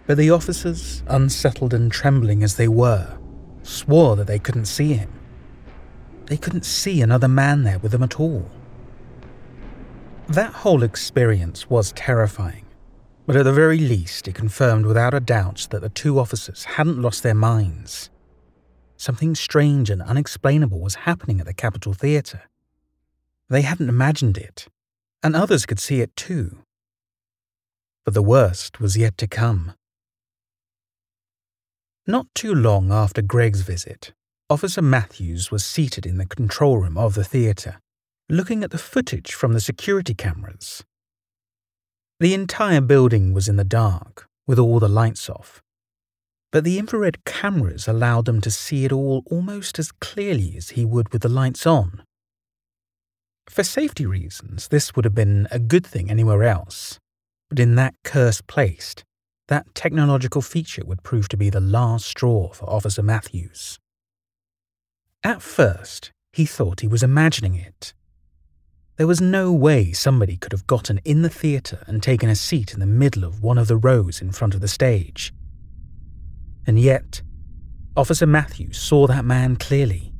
But 0.07 0.19
the 0.19 0.31
officers, 0.31 1.03
unsettled 1.09 1.75
and 1.75 1.91
trembling 1.91 2.43
as 2.43 2.57
they 2.57 2.69
were, 2.69 3.19
swore 3.63 4.17
that 4.17 4.27
they 4.27 4.39
couldn't 4.39 4.67
see 4.67 4.93
him. 4.93 5.13
They 6.27 6.37
couldn't 6.37 6.65
see 6.65 7.03
another 7.03 7.29
man 7.29 7.65
there 7.65 7.79
with 7.79 7.93
them 7.93 8.03
at 8.03 8.21
all. 8.21 8.51
That 10.29 10.53
whole 10.53 10.83
experience 10.83 11.69
was 11.69 11.93
terrifying, 11.93 12.64
but 13.27 13.37
at 13.37 13.45
the 13.45 13.53
very 13.53 13.79
least 13.79 14.29
it 14.29 14.35
confirmed 14.35 14.85
without 14.85 15.15
a 15.15 15.21
doubt 15.21 15.67
that 15.71 15.81
the 15.81 15.89
two 15.89 16.19
officers 16.19 16.65
hadn't 16.65 17.01
lost 17.01 17.23
their 17.23 17.35
minds. 17.35 18.11
Something 18.97 19.35
strange 19.35 19.91
and 19.91 20.03
unexplainable 20.03 20.81
was 20.81 20.95
happening 20.95 21.41
at 21.41 21.47
the 21.47 21.55
Capitol 21.55 21.95
Theatre. 21.95 22.43
They 23.49 23.63
hadn't 23.63 23.89
imagined 23.89 24.37
it, 24.39 24.69
and 25.23 25.35
others 25.35 25.67
could 25.67 25.81
see 25.81 26.01
it 26.01 26.15
too. 26.17 26.59
But 28.05 28.15
the 28.15 28.23
worst 28.23 28.81
was 28.81 28.97
yet 28.97 29.17
to 29.19 29.27
come. 29.27 29.73
Not 32.07 32.27
too 32.35 32.55
long 32.55 32.93
after 32.93 33.23
Greg's 33.23 33.63
visit, 33.63 34.13
Officer 34.51 34.83
Matthews 34.83 35.51
was 35.51 35.65
seated 35.65 36.05
in 36.05 36.19
the 36.19 36.27
control 36.27 36.77
room 36.77 36.99
of 36.99 37.15
the 37.15 37.25
theatre, 37.25 37.81
looking 38.29 38.63
at 38.63 38.71
the 38.71 38.79
footage 38.79 39.33
from 39.33 39.55
the 39.55 39.61
security 39.61 40.15
cameras. 40.15 40.85
The 42.21 42.35
entire 42.35 42.81
building 42.81 43.33
was 43.33 43.49
in 43.49 43.57
the 43.57 43.65
dark, 43.65 44.29
with 44.47 44.59
all 44.59 44.79
the 44.79 44.89
lights 44.89 45.29
off, 45.29 45.63
but 46.53 46.63
the 46.63 46.79
infrared 46.79 47.25
cameras 47.25 47.89
allowed 47.89 48.27
them 48.27 48.41
to 48.43 48.51
see 48.51 48.85
it 48.85 48.93
all 48.93 49.25
almost 49.27 49.79
as 49.81 49.91
clearly 49.91 50.55
as 50.57 50.71
he 50.71 50.85
would 50.85 51.13
with 51.13 51.23
the 51.23 51.29
lights 51.29 51.67
on. 51.67 52.05
For 53.49 53.65
safety 53.65 54.07
reasons, 54.07 54.69
this 54.69 54.95
would 54.95 55.05
have 55.05 55.15
been 55.15 55.49
a 55.51 55.59
good 55.59 55.85
thing 55.85 56.11
anywhere 56.11 56.45
else, 56.45 57.01
but 57.51 57.59
in 57.59 57.75
that 57.75 57.95
cursed 58.05 58.47
place, 58.47 58.95
that 59.49 59.75
technological 59.75 60.41
feature 60.41 60.85
would 60.85 61.03
prove 61.03 61.29
to 61.31 61.37
be 61.37 61.51
the 61.51 61.61
last 61.61 62.07
straw 62.07 62.53
for 62.53 62.71
Officer 62.71 63.03
Matthews. 63.03 63.79
At 65.25 65.43
first, 65.43 66.13
he 66.33 66.47
thought 66.47 66.81
he 66.81 66.89
was 66.89 67.03
imagining 67.03 67.55
it. 67.55 67.95
There 68.97 69.09
was 69.09 69.21
no 69.21 69.53
way 69.53 69.91
somebody 69.91 70.37
could 70.37 70.53
have 70.53 70.69
gotten 70.69 71.01
in 71.05 71.23
the 71.23 71.29
theatre 71.29 71.83
and 71.89 72.01
taken 72.01 72.29
a 72.29 72.37
seat 72.37 72.73
in 72.73 72.79
the 72.79 72.87
middle 72.87 73.25
of 73.25 73.43
one 73.43 73.59
of 73.59 73.67
the 73.67 73.77
rows 73.77 74.21
in 74.21 74.31
front 74.31 74.55
of 74.55 74.61
the 74.61 74.69
stage. 74.69 75.35
And 76.65 76.79
yet, 76.79 77.21
Officer 77.97 78.27
Matthews 78.27 78.79
saw 78.79 79.09
that 79.09 79.25
man 79.25 79.57
clearly. 79.57 80.13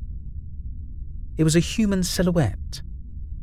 It 1.37 1.45
was 1.45 1.55
a 1.55 1.61
human 1.61 2.03
silhouette, 2.03 2.81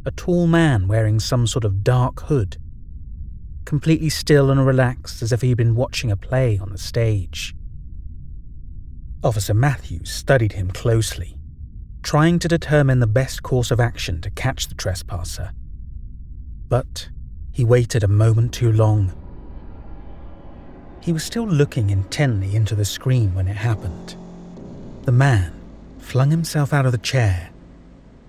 a 0.04 0.10
tall 0.10 0.46
man 0.46 0.86
wearing 0.86 1.18
some 1.18 1.46
sort 1.46 1.64
of 1.64 1.82
dark 1.82 2.20
hood, 2.24 2.58
completely 3.64 4.10
still 4.10 4.50
and 4.50 4.66
relaxed 4.66 5.22
as 5.22 5.32
if 5.32 5.40
he'd 5.40 5.56
been 5.56 5.74
watching 5.74 6.10
a 6.10 6.16
play 6.16 6.58
on 6.58 6.72
the 6.72 6.78
stage. 6.78 7.54
Officer 9.24 9.54
Matthews 9.54 10.10
studied 10.10 10.52
him 10.52 10.70
closely 10.70 11.38
trying 12.02 12.38
to 12.40 12.48
determine 12.48 12.98
the 12.98 13.06
best 13.06 13.42
course 13.42 13.70
of 13.70 13.80
action 13.80 14.20
to 14.20 14.30
catch 14.30 14.68
the 14.68 14.74
trespasser. 14.74 15.52
But 16.68 17.08
he 17.52 17.64
waited 17.64 18.02
a 18.02 18.08
moment 18.08 18.52
too 18.52 18.72
long. 18.72 19.12
He 21.00 21.12
was 21.12 21.24
still 21.24 21.46
looking 21.46 21.90
intently 21.90 22.54
into 22.56 22.74
the 22.74 22.84
screen 22.84 23.34
when 23.34 23.48
it 23.48 23.56
happened. 23.56 24.16
The 25.02 25.12
man 25.12 25.52
flung 25.98 26.30
himself 26.30 26.72
out 26.72 26.86
of 26.86 26.92
the 26.92 26.98
chair. 26.98 27.50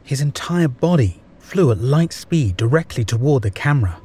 His 0.03 0.21
entire 0.21 0.67
body 0.67 1.21
flew 1.39 1.71
at 1.71 1.79
light 1.79 2.13
speed 2.13 2.57
directly 2.57 3.05
toward 3.05 3.43
the 3.43 3.51
camera. 3.51 4.01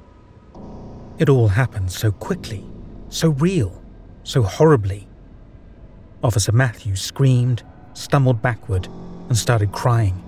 It 1.18 1.28
all 1.28 1.48
happened 1.48 1.90
so 1.90 2.12
quickly, 2.12 2.64
so 3.08 3.30
real, 3.30 3.82
so 4.22 4.42
horribly. 4.42 5.08
Officer 6.22 6.52
Matthews 6.52 7.00
screamed, 7.00 7.62
stumbled 7.94 8.42
backward, 8.42 8.88
and 9.28 9.36
started 9.36 9.72
crying. 9.72 10.22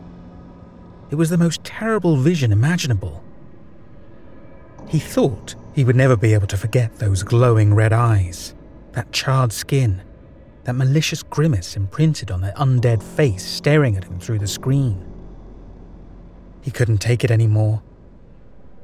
It 1.11 1.17
was 1.17 1.31
the 1.31 1.39
most 1.39 1.65
terrible 1.65 2.17
vision 2.17 2.53
imaginable. 2.53 3.25
He 4.89 4.99
thought 4.99 5.55
he 5.75 5.85
would 5.85 5.97
never 5.97 6.17
be 6.17 6.35
able 6.35 6.47
to 6.49 6.57
forget 6.57 6.97
those 6.97 7.23
glowing 7.23 7.75
red 7.75 7.93
eyes, 7.93 8.55
that 8.93 9.13
charred 9.13 9.53
skin, 9.53 10.03
that 10.65 10.75
malicious 10.75 11.23
grimace 11.23 11.77
imprinted 11.77 12.31
on 12.31 12.41
that 12.43 12.57
undead 12.57 13.03
face 13.03 13.45
staring 13.45 13.97
at 13.97 14.05
him 14.05 14.19
through 14.19 14.39
the 14.39 14.47
screen. 14.47 15.05
He 16.61 16.71
couldn't 16.71 16.99
take 16.99 17.25
it 17.25 17.31
anymore. 17.31 17.83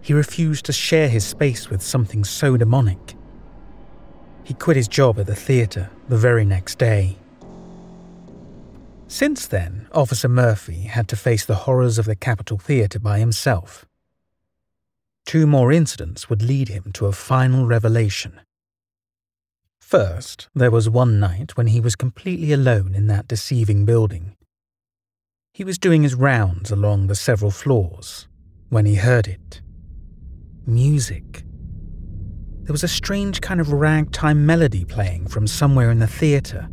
He 0.01 0.15
refused 0.15 0.65
to 0.67 0.73
share 0.73 1.09
his 1.09 1.25
space 1.25 1.69
with 1.69 1.83
something 1.83 2.25
so 2.25 2.57
demonic. 2.57 3.15
He 4.45 4.55
quit 4.55 4.77
his 4.77 4.89
job 4.89 5.19
at 5.19 5.27
the 5.27 5.35
theatre 5.35 5.91
the 6.09 6.17
very 6.17 6.45
next 6.45 6.79
day. 6.79 7.17
Since 9.09 9.47
then, 9.47 9.87
Officer 9.93 10.29
Murphy 10.29 10.83
had 10.83 11.07
to 11.09 11.17
face 11.17 11.45
the 11.45 11.55
horrors 11.55 11.97
of 11.97 12.07
the 12.07 12.17
Capitol 12.17 12.59
Theatre 12.59 12.99
by 12.99 13.21
himself. 13.21 13.87
Two 15.25 15.47
more 15.47 15.71
incidents 15.71 16.29
would 16.29 16.43
lead 16.43 16.69
him 16.69 16.91
to 16.95 17.07
a 17.07 17.13
final 17.13 17.67
revelation. 17.67 18.41
First, 19.79 20.49
there 20.55 20.73
was 20.73 20.91
one 20.91 21.21
night 21.21 21.57
when 21.57 21.69
he 21.69 21.81
was 21.81 21.95
completely 21.95 22.53
alone 22.53 22.95
in 22.95 23.07
that 23.07 23.29
deceiving 23.29 23.85
building. 23.85 24.37
He 25.53 25.63
was 25.63 25.79
doing 25.79 26.03
his 26.03 26.15
rounds 26.15 26.73
along 26.73 27.07
the 27.07 27.15
several 27.15 27.53
floors 27.53 28.27
when 28.71 28.87
he 28.87 28.97
heard 28.97 29.29
it. 29.29 29.61
Music. 30.67 31.45
There 32.63 32.73
was 32.73 32.83
a 32.83 32.89
strange 32.89 33.41
kind 33.41 33.61
of 33.61 33.73
ragtime 33.73 34.45
melody 34.45 34.85
playing 34.85 35.29
from 35.29 35.47
somewhere 35.47 35.93
in 35.93 36.01
the 36.01 36.09
theatre. 36.09 36.69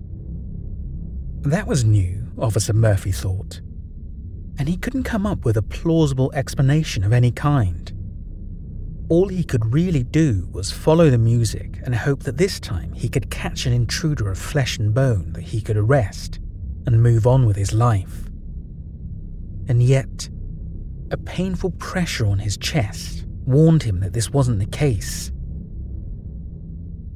That 1.41 1.67
was 1.67 1.83
new 1.83 2.22
Officer 2.37 2.73
Murphy 2.73 3.11
thought, 3.11 3.61
and 4.57 4.67
he 4.67 4.77
couldn't 4.77 5.03
come 5.03 5.25
up 5.25 5.45
with 5.45 5.57
a 5.57 5.61
plausible 5.61 6.31
explanation 6.33 7.03
of 7.03 7.13
any 7.13 7.31
kind. 7.31 7.91
All 9.09 9.27
he 9.27 9.43
could 9.43 9.73
really 9.73 10.03
do 10.03 10.47
was 10.51 10.71
follow 10.71 11.09
the 11.09 11.17
music 11.17 11.79
and 11.83 11.93
hope 11.93 12.23
that 12.23 12.37
this 12.37 12.59
time 12.59 12.93
he 12.93 13.09
could 13.09 13.29
catch 13.29 13.65
an 13.65 13.73
intruder 13.73 14.31
of 14.31 14.39
flesh 14.39 14.79
and 14.79 14.93
bone 14.93 15.33
that 15.33 15.43
he 15.43 15.61
could 15.61 15.77
arrest 15.77 16.39
and 16.85 17.03
move 17.03 17.27
on 17.27 17.45
with 17.45 17.55
his 17.55 17.73
life. 17.73 18.29
And 19.67 19.83
yet, 19.83 20.29
a 21.11 21.17
painful 21.17 21.71
pressure 21.71 22.25
on 22.25 22.39
his 22.39 22.57
chest 22.57 23.25
warned 23.45 23.83
him 23.83 23.99
that 23.99 24.13
this 24.13 24.31
wasn't 24.31 24.59
the 24.59 24.65
case. 24.65 25.31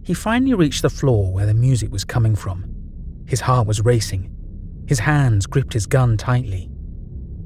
He 0.03 0.13
finally 0.13 0.53
reached 0.53 0.83
the 0.83 0.89
floor 0.89 1.33
where 1.33 1.45
the 1.45 1.53
music 1.53 1.91
was 1.91 2.05
coming 2.05 2.35
from. 2.35 2.73
His 3.25 3.41
heart 3.41 3.67
was 3.67 3.81
racing, 3.81 4.33
his 4.87 4.99
hands 4.99 5.45
gripped 5.45 5.73
his 5.73 5.85
gun 5.85 6.17
tightly. 6.17 6.69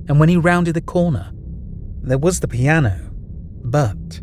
And 0.08 0.20
when 0.20 0.30
he 0.30 0.38
rounded 0.38 0.76
the 0.76 0.82
corner, 0.82 1.32
there 2.02 2.18
was 2.18 2.40
the 2.40 2.48
piano, 2.48 3.12
but 3.64 4.22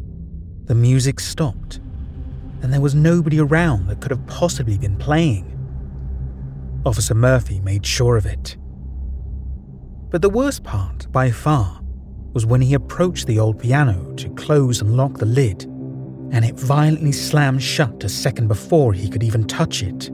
the 0.65 0.75
music 0.75 1.21
stopped, 1.21 1.81
and 2.63 2.73
there 2.73 2.81
was 2.81 2.95
nobody 2.95 3.41
around 3.41 3.89
that 3.89 4.01
could 4.01 4.11
have 4.11 4.27
possibly 4.27 4.79
been 4.79 4.97
playing. 4.97 5.55
Officer 6.87 7.15
Murphy 7.15 7.61
made 7.61 7.85
sure 7.85 8.17
of 8.17 8.27
it. 8.27 8.57
But 10.11 10.23
the 10.23 10.31
worst 10.31 10.63
part, 10.65 11.11
by 11.13 11.31
far, 11.31 11.81
was 12.33 12.47
when 12.47 12.61
he 12.61 12.75
approached 12.75 13.27
the 13.27 13.39
old 13.39 13.59
piano 13.59 14.15
to 14.15 14.29
close 14.31 14.81
and 14.81 14.97
lock 14.97 15.19
the 15.19 15.27
lid, 15.27 15.65
and 16.31 16.45
it 16.45 16.55
violently 16.55 17.13
slammed 17.13 17.63
shut 17.63 18.05
a 18.05 18.09
second 18.09 18.49
before 18.49 18.93
he 18.93 19.09
could 19.09 19.23
even 19.23 19.47
touch 19.47 19.83
it. 19.83 20.11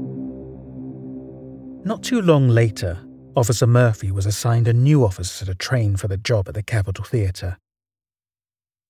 Not 1.87 2.03
too 2.03 2.23
long 2.23 2.49
later, 2.49 2.99
Officer 3.37 3.67
Murphy 3.67 4.11
was 4.11 4.25
assigned 4.25 4.67
a 4.67 4.73
new 4.73 5.05
officer 5.05 5.45
to 5.45 5.55
train 5.55 5.97
for 5.97 6.09
the 6.09 6.17
job 6.17 6.49
at 6.49 6.55
the 6.55 6.63
Capitol 6.63 7.05
Theatre. 7.05 7.59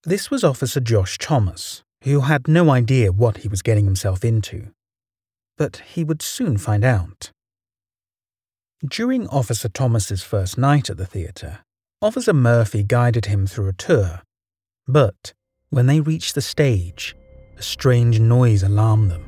This 0.04 0.30
was 0.30 0.44
Officer 0.44 0.78
Josh 0.78 1.18
Thomas, 1.18 1.82
who 2.04 2.20
had 2.20 2.46
no 2.46 2.70
idea 2.70 3.10
what 3.10 3.38
he 3.38 3.48
was 3.48 3.62
getting 3.62 3.84
himself 3.84 4.24
into. 4.24 4.68
But 5.58 5.78
he 5.78 6.04
would 6.04 6.22
soon 6.22 6.56
find 6.56 6.84
out. 6.84 7.32
During 8.88 9.26
Officer 9.26 9.68
Thomas's 9.68 10.22
first 10.22 10.56
night 10.56 10.88
at 10.88 10.96
the 10.96 11.06
theatre, 11.06 11.64
Officer 12.00 12.32
Murphy 12.32 12.84
guided 12.84 13.26
him 13.26 13.48
through 13.48 13.68
a 13.70 13.72
tour. 13.72 14.22
But 14.86 15.32
when 15.70 15.86
they 15.86 16.00
reached 16.00 16.36
the 16.36 16.42
stage, 16.42 17.16
a 17.56 17.62
strange 17.62 18.20
noise 18.20 18.62
alarmed 18.62 19.10
them 19.10 19.26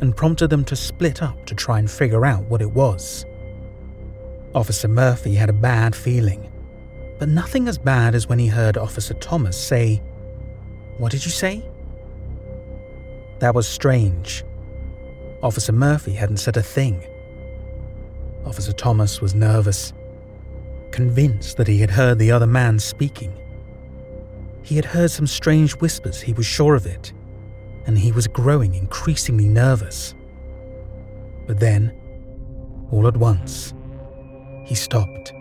and 0.00 0.16
prompted 0.16 0.48
them 0.48 0.64
to 0.64 0.76
split 0.76 1.22
up 1.22 1.44
to 1.46 1.54
try 1.54 1.78
and 1.78 1.90
figure 1.90 2.26
out 2.26 2.44
what 2.44 2.60
it 2.62 2.70
was. 2.70 3.24
Officer 4.54 4.88
Murphy 4.88 5.34
had 5.34 5.50
a 5.50 5.54
bad 5.54 5.94
feeling. 5.94 6.50
but 7.18 7.28
nothing 7.28 7.68
as 7.68 7.78
bad 7.78 8.14
as 8.14 8.28
when 8.28 8.38
he 8.38 8.48
heard 8.48 8.76
Officer 8.76 9.14
Thomas 9.14 9.56
say, 9.56 10.02
What 10.98 11.12
did 11.12 11.24
you 11.24 11.30
say? 11.30 11.64
That 13.38 13.54
was 13.54 13.68
strange. 13.68 14.44
Officer 15.42 15.72
Murphy 15.72 16.12
hadn't 16.12 16.38
said 16.38 16.56
a 16.56 16.62
thing. 16.62 17.06
Officer 18.44 18.72
Thomas 18.72 19.20
was 19.20 19.34
nervous, 19.34 19.92
convinced 20.90 21.56
that 21.56 21.68
he 21.68 21.78
had 21.78 21.90
heard 21.90 22.18
the 22.18 22.32
other 22.32 22.46
man 22.46 22.78
speaking. 22.78 23.32
He 24.62 24.76
had 24.76 24.84
heard 24.84 25.10
some 25.10 25.26
strange 25.26 25.72
whispers, 25.76 26.20
he 26.20 26.32
was 26.32 26.46
sure 26.46 26.74
of 26.74 26.86
it, 26.86 27.12
and 27.86 27.98
he 27.98 28.12
was 28.12 28.26
growing 28.26 28.74
increasingly 28.74 29.48
nervous. 29.48 30.14
But 31.46 31.60
then, 31.60 31.92
all 32.90 33.06
at 33.06 33.16
once, 33.16 33.74
he 34.64 34.74
stopped. 34.74 35.32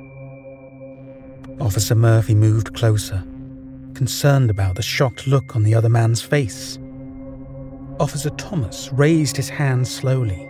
Officer 1.61 1.95
Murphy 1.95 2.35
moved 2.35 2.73
closer, 2.73 3.23
concerned 3.93 4.49
about 4.49 4.75
the 4.75 4.81
shocked 4.81 5.27
look 5.27 5.55
on 5.55 5.63
the 5.63 5.75
other 5.75 5.89
man's 5.89 6.21
face. 6.21 6.77
Officer 7.99 8.31
Thomas 8.31 8.91
raised 8.91 9.37
his 9.37 9.49
hand 9.49 9.87
slowly, 9.87 10.49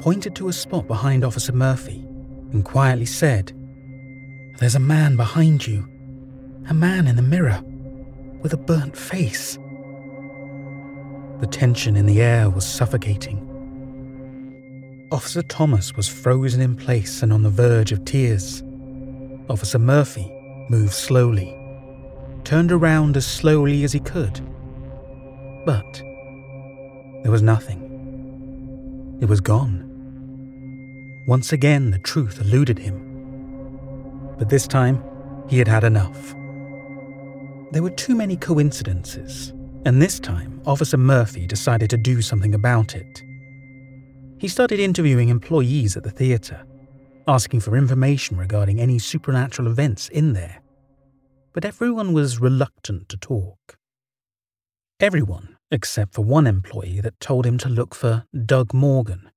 pointed 0.00 0.34
to 0.36 0.48
a 0.48 0.52
spot 0.52 0.86
behind 0.86 1.24
Officer 1.24 1.52
Murphy, 1.52 2.04
and 2.52 2.64
quietly 2.64 3.06
said, 3.06 3.52
There's 4.58 4.74
a 4.74 4.80
man 4.80 5.16
behind 5.16 5.66
you. 5.66 5.88
A 6.68 6.74
man 6.74 7.06
in 7.06 7.16
the 7.16 7.22
mirror, 7.22 7.62
with 8.42 8.52
a 8.52 8.56
burnt 8.56 8.96
face. 8.96 9.58
The 11.42 11.48
tension 11.48 11.96
in 11.96 12.06
the 12.06 12.22
air 12.22 12.48
was 12.48 12.64
suffocating. 12.64 13.48
Officer 15.10 15.42
Thomas 15.42 15.96
was 15.96 16.06
frozen 16.06 16.60
in 16.60 16.76
place 16.76 17.20
and 17.20 17.32
on 17.32 17.42
the 17.42 17.50
verge 17.50 17.90
of 17.90 18.04
tears. 18.04 18.62
Officer 19.50 19.80
Murphy 19.80 20.32
moved 20.70 20.92
slowly, 20.92 21.52
turned 22.44 22.70
around 22.70 23.16
as 23.16 23.26
slowly 23.26 23.82
as 23.82 23.90
he 23.92 23.98
could. 23.98 24.40
But 25.66 26.00
there 27.24 27.32
was 27.32 27.42
nothing. 27.42 29.18
It 29.20 29.26
was 29.28 29.40
gone. 29.40 29.88
Once 31.26 31.52
again, 31.52 31.90
the 31.90 31.98
truth 31.98 32.40
eluded 32.40 32.78
him. 32.78 34.36
But 34.38 34.48
this 34.48 34.68
time, 34.68 35.02
he 35.48 35.58
had 35.58 35.66
had 35.66 35.82
enough. 35.82 36.36
There 37.72 37.82
were 37.82 37.90
too 37.90 38.14
many 38.14 38.36
coincidences, 38.36 39.52
and 39.84 40.00
this 40.00 40.20
time, 40.20 40.60
Officer 40.66 40.96
Murphy 40.96 41.46
decided 41.46 41.90
to 41.90 41.96
do 41.96 42.22
something 42.22 42.54
about 42.54 42.94
it. 42.94 43.22
He 44.38 44.48
started 44.48 44.80
interviewing 44.80 45.28
employees 45.28 45.96
at 45.96 46.02
the 46.02 46.10
theatre, 46.10 46.64
asking 47.28 47.60
for 47.60 47.76
information 47.76 48.36
regarding 48.36 48.80
any 48.80 48.98
supernatural 48.98 49.68
events 49.68 50.08
in 50.08 50.32
there. 50.32 50.62
But 51.52 51.64
everyone 51.64 52.12
was 52.12 52.40
reluctant 52.40 53.08
to 53.10 53.16
talk. 53.16 53.76
Everyone 55.00 55.56
except 55.72 56.12
for 56.12 56.22
one 56.22 56.46
employee 56.46 57.00
that 57.00 57.18
told 57.18 57.46
him 57.46 57.56
to 57.58 57.68
look 57.68 57.94
for 57.94 58.24
Doug 58.44 58.74
Morgan. 58.74 59.30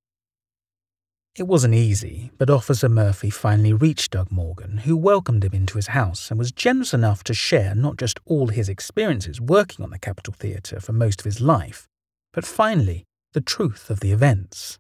It 1.38 1.48
wasn't 1.48 1.74
easy, 1.74 2.32
but 2.38 2.50
Officer 2.50 2.88
Murphy 2.88 3.30
finally 3.30 3.74
reached 3.74 4.12
Doug 4.12 4.32
Morgan, 4.32 4.78
who 4.78 4.96
welcomed 4.96 5.44
him 5.44 5.52
into 5.54 5.76
his 5.78 5.88
house 5.88 6.30
and 6.32 6.40
was 6.40 6.54
generous 6.54 6.94
enough 6.94 7.26
to 7.26 7.34
share 7.34 7.76
not 7.76 7.98
just 7.98 8.22
all 8.24 8.48
his 8.48 8.70
experiences 8.70 9.42
working 9.42 9.84
on 9.84 9.90
the 9.90 10.00
Capitol 10.00 10.34
Theatre 10.34 10.80
for 10.80 10.94
most 10.94 11.20
of 11.20 11.26
his 11.26 11.42
life, 11.42 11.90
but 12.32 12.46
finally 12.46 13.04
the 13.34 13.42
truth 13.42 13.90
of 13.90 14.00
the 14.00 14.14
events. 14.14 14.80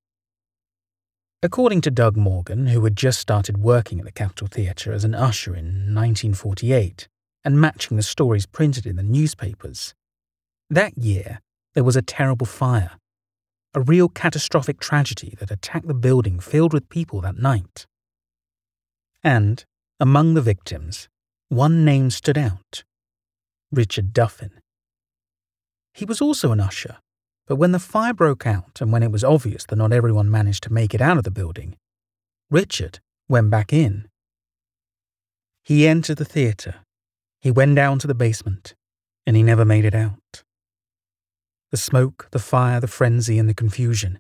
According 1.43 1.81
to 1.81 1.91
Doug 1.91 2.15
Morgan, 2.15 2.67
who 2.67 2.81
had 2.85 2.95
just 2.95 3.19
started 3.19 3.57
working 3.57 3.99
at 3.99 4.05
the 4.05 4.11
Capitol 4.13 4.47
Theatre 4.47 4.93
as 4.93 5.03
an 5.03 5.13
usher 5.13 5.51
in 5.51 5.93
1948 5.93 7.09
and 7.43 7.59
matching 7.59 7.97
the 7.97 8.03
stories 8.03 8.45
printed 8.45 8.85
in 8.85 8.95
the 8.95 9.03
newspapers, 9.03 9.93
that 10.69 10.97
year 10.97 11.41
there 11.73 11.83
was 11.83 11.97
a 11.97 12.01
terrible 12.01 12.45
fire, 12.45 12.91
a 13.75 13.81
real 13.81 14.07
catastrophic 14.07 14.79
tragedy 14.79 15.35
that 15.39 15.51
attacked 15.51 15.88
the 15.88 15.93
building 15.93 16.39
filled 16.39 16.73
with 16.73 16.89
people 16.89 17.19
that 17.21 17.38
night. 17.38 17.85
And, 19.21 19.65
among 19.99 20.33
the 20.33 20.41
victims, 20.41 21.09
one 21.49 21.83
name 21.83 22.09
stood 22.09 22.38
out 22.38 22.83
Richard 23.71 24.13
Duffin. 24.13 24.51
He 25.93 26.05
was 26.05 26.21
also 26.21 26.53
an 26.53 26.61
usher, 26.61 26.97
but 27.47 27.57
when 27.57 27.73
the 27.73 27.79
fire 27.79 28.13
broke 28.13 28.47
out 28.47 28.79
and 28.79 28.91
when 28.91 29.03
it 29.03 29.11
was 29.11 29.23
obvious 29.23 29.65
that 29.65 29.75
not 29.75 29.91
everyone 29.91 30.31
managed 30.31 30.63
to 30.63 30.73
make 30.73 30.93
it 30.93 31.01
out 31.01 31.17
of 31.17 31.23
the 31.23 31.31
building, 31.31 31.75
Richard 32.49 32.99
went 33.27 33.49
back 33.49 33.73
in. 33.73 34.07
He 35.63 35.88
entered 35.88 36.17
the 36.17 36.25
theatre, 36.25 36.75
he 37.41 37.51
went 37.51 37.75
down 37.75 37.99
to 37.99 38.07
the 38.07 38.15
basement, 38.15 38.73
and 39.25 39.35
he 39.35 39.43
never 39.43 39.65
made 39.65 39.83
it 39.85 39.95
out 39.95 40.43
the 41.71 41.78
smoke, 41.78 42.28
the 42.32 42.39
fire, 42.39 42.80
the 42.80 42.88
frenzy, 42.88 43.39
and 43.39 43.49
the 43.49 43.54
confusion. 43.54 44.19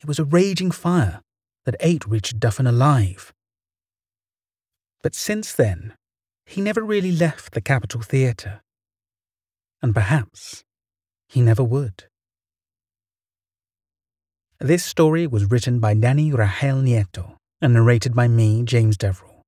It 0.00 0.06
was 0.06 0.18
a 0.18 0.24
raging 0.24 0.70
fire 0.70 1.20
that 1.64 1.76
ate 1.80 2.06
Richard 2.06 2.40
Duffin 2.40 2.66
alive. 2.66 3.32
But 5.02 5.14
since 5.14 5.52
then, 5.52 5.94
he 6.46 6.60
never 6.60 6.82
really 6.82 7.12
left 7.12 7.52
the 7.52 7.60
Capitol 7.60 8.00
Theatre. 8.00 8.62
And 9.82 9.94
perhaps 9.94 10.64
he 11.28 11.40
never 11.40 11.62
would. 11.62 12.04
This 14.60 14.84
story 14.84 15.26
was 15.26 15.50
written 15.50 15.78
by 15.78 15.94
Danny 15.94 16.32
Rahel 16.32 16.78
Nieto 16.78 17.36
and 17.60 17.74
narrated 17.74 18.14
by 18.14 18.26
me, 18.26 18.62
James 18.64 18.96
Deverell. 18.96 19.42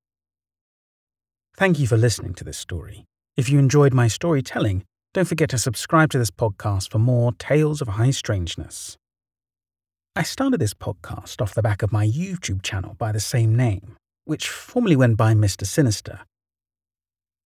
Thank 1.57 1.79
you 1.79 1.87
for 1.87 1.97
listening 1.97 2.33
to 2.35 2.43
this 2.43 2.57
story. 2.57 3.05
If 3.35 3.49
you 3.49 3.59
enjoyed 3.59 3.93
my 3.93 4.07
storytelling, 4.07 4.83
don't 5.13 5.25
forget 5.25 5.49
to 5.49 5.57
subscribe 5.57 6.09
to 6.11 6.17
this 6.17 6.31
podcast 6.31 6.89
for 6.89 6.99
more 6.99 7.33
tales 7.33 7.81
of 7.81 7.89
high 7.89 8.11
strangeness. 8.11 8.95
I 10.15 10.23
started 10.23 10.61
this 10.61 10.73
podcast 10.73 11.41
off 11.41 11.53
the 11.53 11.61
back 11.61 11.81
of 11.83 11.91
my 11.91 12.07
YouTube 12.07 12.61
channel 12.61 12.95
by 12.97 13.11
the 13.11 13.19
same 13.19 13.55
name, 13.55 13.97
which 14.23 14.47
formerly 14.47 14.95
went 14.95 15.17
by 15.17 15.33
Mr. 15.33 15.65
Sinister. 15.65 16.21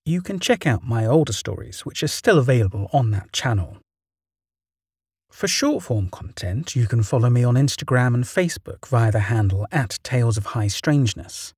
You 0.05 0.21
can 0.21 0.39
check 0.39 0.67
out 0.67 0.83
my 0.83 1.07
older 1.07 1.33
stories, 1.33 1.81
which 1.87 2.03
are 2.03 2.07
still 2.07 2.37
available 2.37 2.87
on 2.93 3.09
that 3.11 3.31
channel. 3.31 3.77
For 5.31 5.47
short 5.47 5.83
form 5.83 6.09
content, 6.09 6.75
you 6.75 6.85
can 6.85 7.01
follow 7.01 7.31
me 7.31 7.43
on 7.43 7.55
Instagram 7.55 8.13
and 8.13 8.23
Facebook 8.23 8.87
via 8.87 9.11
the 9.11 9.21
handle 9.21 9.65
at 9.71 9.97
Tales 10.03 10.37
of 10.37 10.47
High 10.47 10.67
Strangeness. 10.67 11.53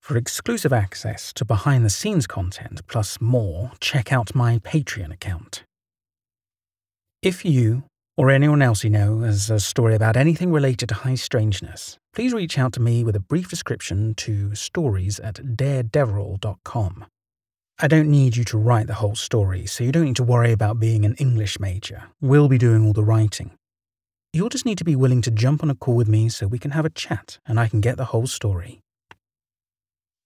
For 0.00 0.16
exclusive 0.16 0.72
access 0.72 1.32
to 1.34 1.44
behind 1.44 1.84
the 1.84 1.90
scenes 1.90 2.26
content 2.26 2.80
plus 2.88 3.20
more, 3.20 3.70
check 3.80 4.12
out 4.12 4.34
my 4.34 4.58
Patreon 4.58 5.12
account. 5.12 5.62
If 7.22 7.44
you 7.44 7.84
or 8.16 8.30
anyone 8.30 8.60
else 8.60 8.82
you 8.82 8.90
know 8.90 9.20
has 9.20 9.50
a 9.50 9.60
story 9.60 9.94
about 9.94 10.16
anything 10.16 10.52
related 10.52 10.88
to 10.88 10.94
high 10.94 11.14
strangeness, 11.14 11.96
please 12.12 12.32
reach 12.32 12.58
out 12.58 12.72
to 12.72 12.80
me 12.80 13.04
with 13.04 13.14
a 13.14 13.20
brief 13.20 13.48
description 13.48 14.14
to 14.14 14.54
stories 14.54 15.20
at 15.20 15.36
daredeverell.com. 15.36 17.06
I 17.78 17.86
don't 17.86 18.10
need 18.10 18.36
you 18.36 18.44
to 18.44 18.58
write 18.58 18.88
the 18.88 18.94
whole 18.94 19.14
story, 19.14 19.64
so 19.66 19.84
you 19.84 19.92
don't 19.92 20.04
need 20.04 20.16
to 20.16 20.22
worry 20.22 20.52
about 20.52 20.80
being 20.80 21.04
an 21.04 21.14
English 21.14 21.60
major. 21.60 22.04
We'll 22.20 22.48
be 22.48 22.58
doing 22.58 22.84
all 22.84 22.92
the 22.92 23.04
writing. 23.04 23.52
You'll 24.32 24.50
just 24.50 24.66
need 24.66 24.78
to 24.78 24.84
be 24.84 24.96
willing 24.96 25.22
to 25.22 25.30
jump 25.30 25.62
on 25.62 25.70
a 25.70 25.74
call 25.74 25.96
with 25.96 26.08
me 26.08 26.28
so 26.28 26.46
we 26.46 26.58
can 26.58 26.72
have 26.72 26.84
a 26.84 26.90
chat 26.90 27.38
and 27.46 27.58
I 27.58 27.68
can 27.68 27.80
get 27.80 27.96
the 27.96 28.06
whole 28.06 28.26
story. 28.26 28.80